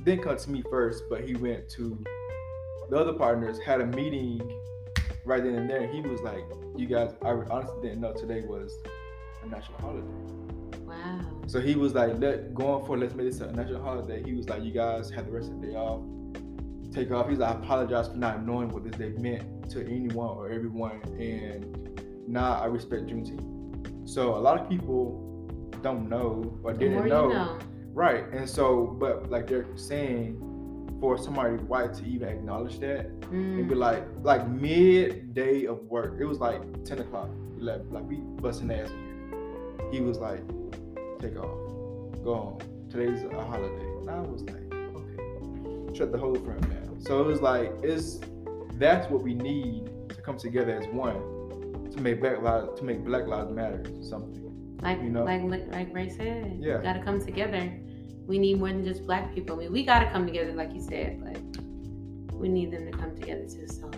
[0.03, 2.03] didn't come to me first, but he went to
[2.89, 4.41] the other partners, had a meeting
[5.25, 5.87] right then and there.
[5.87, 6.43] He was like,
[6.75, 8.77] "You guys, I honestly didn't know today was
[9.43, 10.07] a national holiday."
[10.85, 11.32] Wow.
[11.47, 14.47] So he was like, "Let going for let's make this a national holiday." He was
[14.49, 16.01] like, "You guys have the rest of the day off,
[16.91, 20.29] take off." He's like, "I apologize for not knowing what this day meant to anyone
[20.37, 25.47] or everyone, and now I respect Juneteenth." So a lot of people
[25.81, 27.27] don't know or didn't know.
[27.27, 27.59] you know.
[27.93, 28.23] Right.
[28.33, 30.39] And so, but like they're saying,
[30.99, 33.77] for somebody white to even acknowledge that, it'd be Mm.
[33.77, 36.15] like like midday of work.
[36.19, 37.29] It was like 10 o'clock,
[37.59, 39.89] 11, like we busting ass here.
[39.91, 40.41] He was like,
[41.23, 41.57] take off,
[42.23, 42.59] go home.
[42.89, 43.87] Today's a holiday.
[44.01, 46.99] And I was like, okay, shut the whole firm down.
[46.99, 48.19] So it was like, it's
[48.73, 53.05] that's what we need to come together as one to make black lives to make
[53.05, 54.77] Black Lives Matter something.
[54.81, 55.23] Like you know?
[55.23, 56.57] like like Ray said.
[56.59, 56.81] Yeah.
[56.81, 57.71] Gotta come together.
[58.27, 59.55] We need more than just black people.
[59.55, 61.63] I mean, we gotta come together, like you said, but
[62.33, 63.67] we need them to come together too.
[63.67, 63.89] So,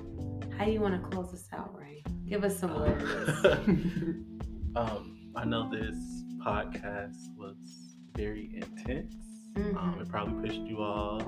[0.58, 2.04] how do you want to close this out, Ray?
[2.28, 3.46] Give us some words.
[4.76, 6.15] um, I know this
[6.46, 9.16] podcast was very intense.
[9.56, 10.02] Um, Mhm.
[10.02, 11.24] it probably pushed you off,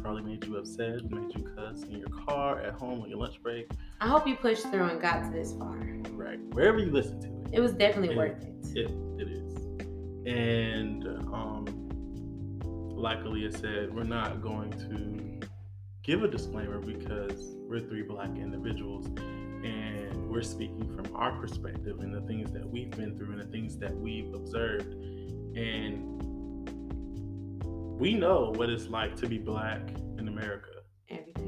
[0.00, 3.40] probably made you upset, made you cuss in your car, at home, on your lunch
[3.42, 3.70] break,
[4.00, 5.76] I hope you pushed through and got to this far.
[6.12, 6.40] right?
[6.52, 7.54] Wherever you listen to it.
[7.58, 8.22] It was definitely Yeah.
[8.22, 8.76] worth it.
[8.76, 9.56] It, it is.
[10.26, 11.64] And um,
[12.96, 15.46] like Aaliyah said, we're not going to
[16.02, 19.06] give a disclaimer because we're three black individuals
[19.64, 23.46] and we're speaking from our perspective and the things that we've been through and the
[23.46, 24.94] things that we've observed.
[25.56, 26.06] And
[28.00, 29.80] we know what it's like to be black
[30.18, 30.68] in America.
[31.08, 31.42] Every day.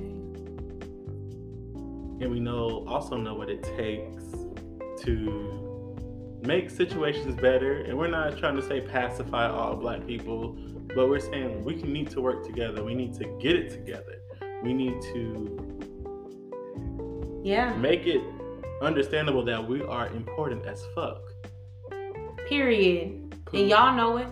[2.24, 4.24] and we know also know what it takes
[5.04, 10.56] to make situations better and we're not trying to say pacify all black people
[10.94, 14.20] but we're saying we can need to work together we need to get it together
[14.62, 15.56] we need to
[17.44, 17.74] Yeah.
[17.76, 18.20] make it
[18.82, 21.20] understandable that we are important as fuck
[22.48, 23.34] Period.
[23.54, 24.28] And y'all know it.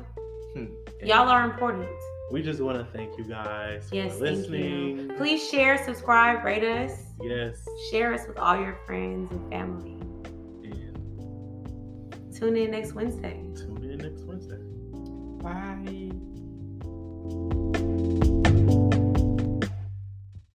[0.55, 0.69] And
[1.09, 1.89] Y'all are important.
[2.31, 5.13] we just want to thank you guys Yes, for thank listening you.
[5.17, 6.93] Please share, subscribe, rate us.
[7.23, 7.57] yes
[7.91, 9.97] Share us with all your friends and family.
[10.65, 13.43] and Tune in next Wednesday.
[13.57, 14.59] tune in next wednesday
[15.43, 16.11] Bye.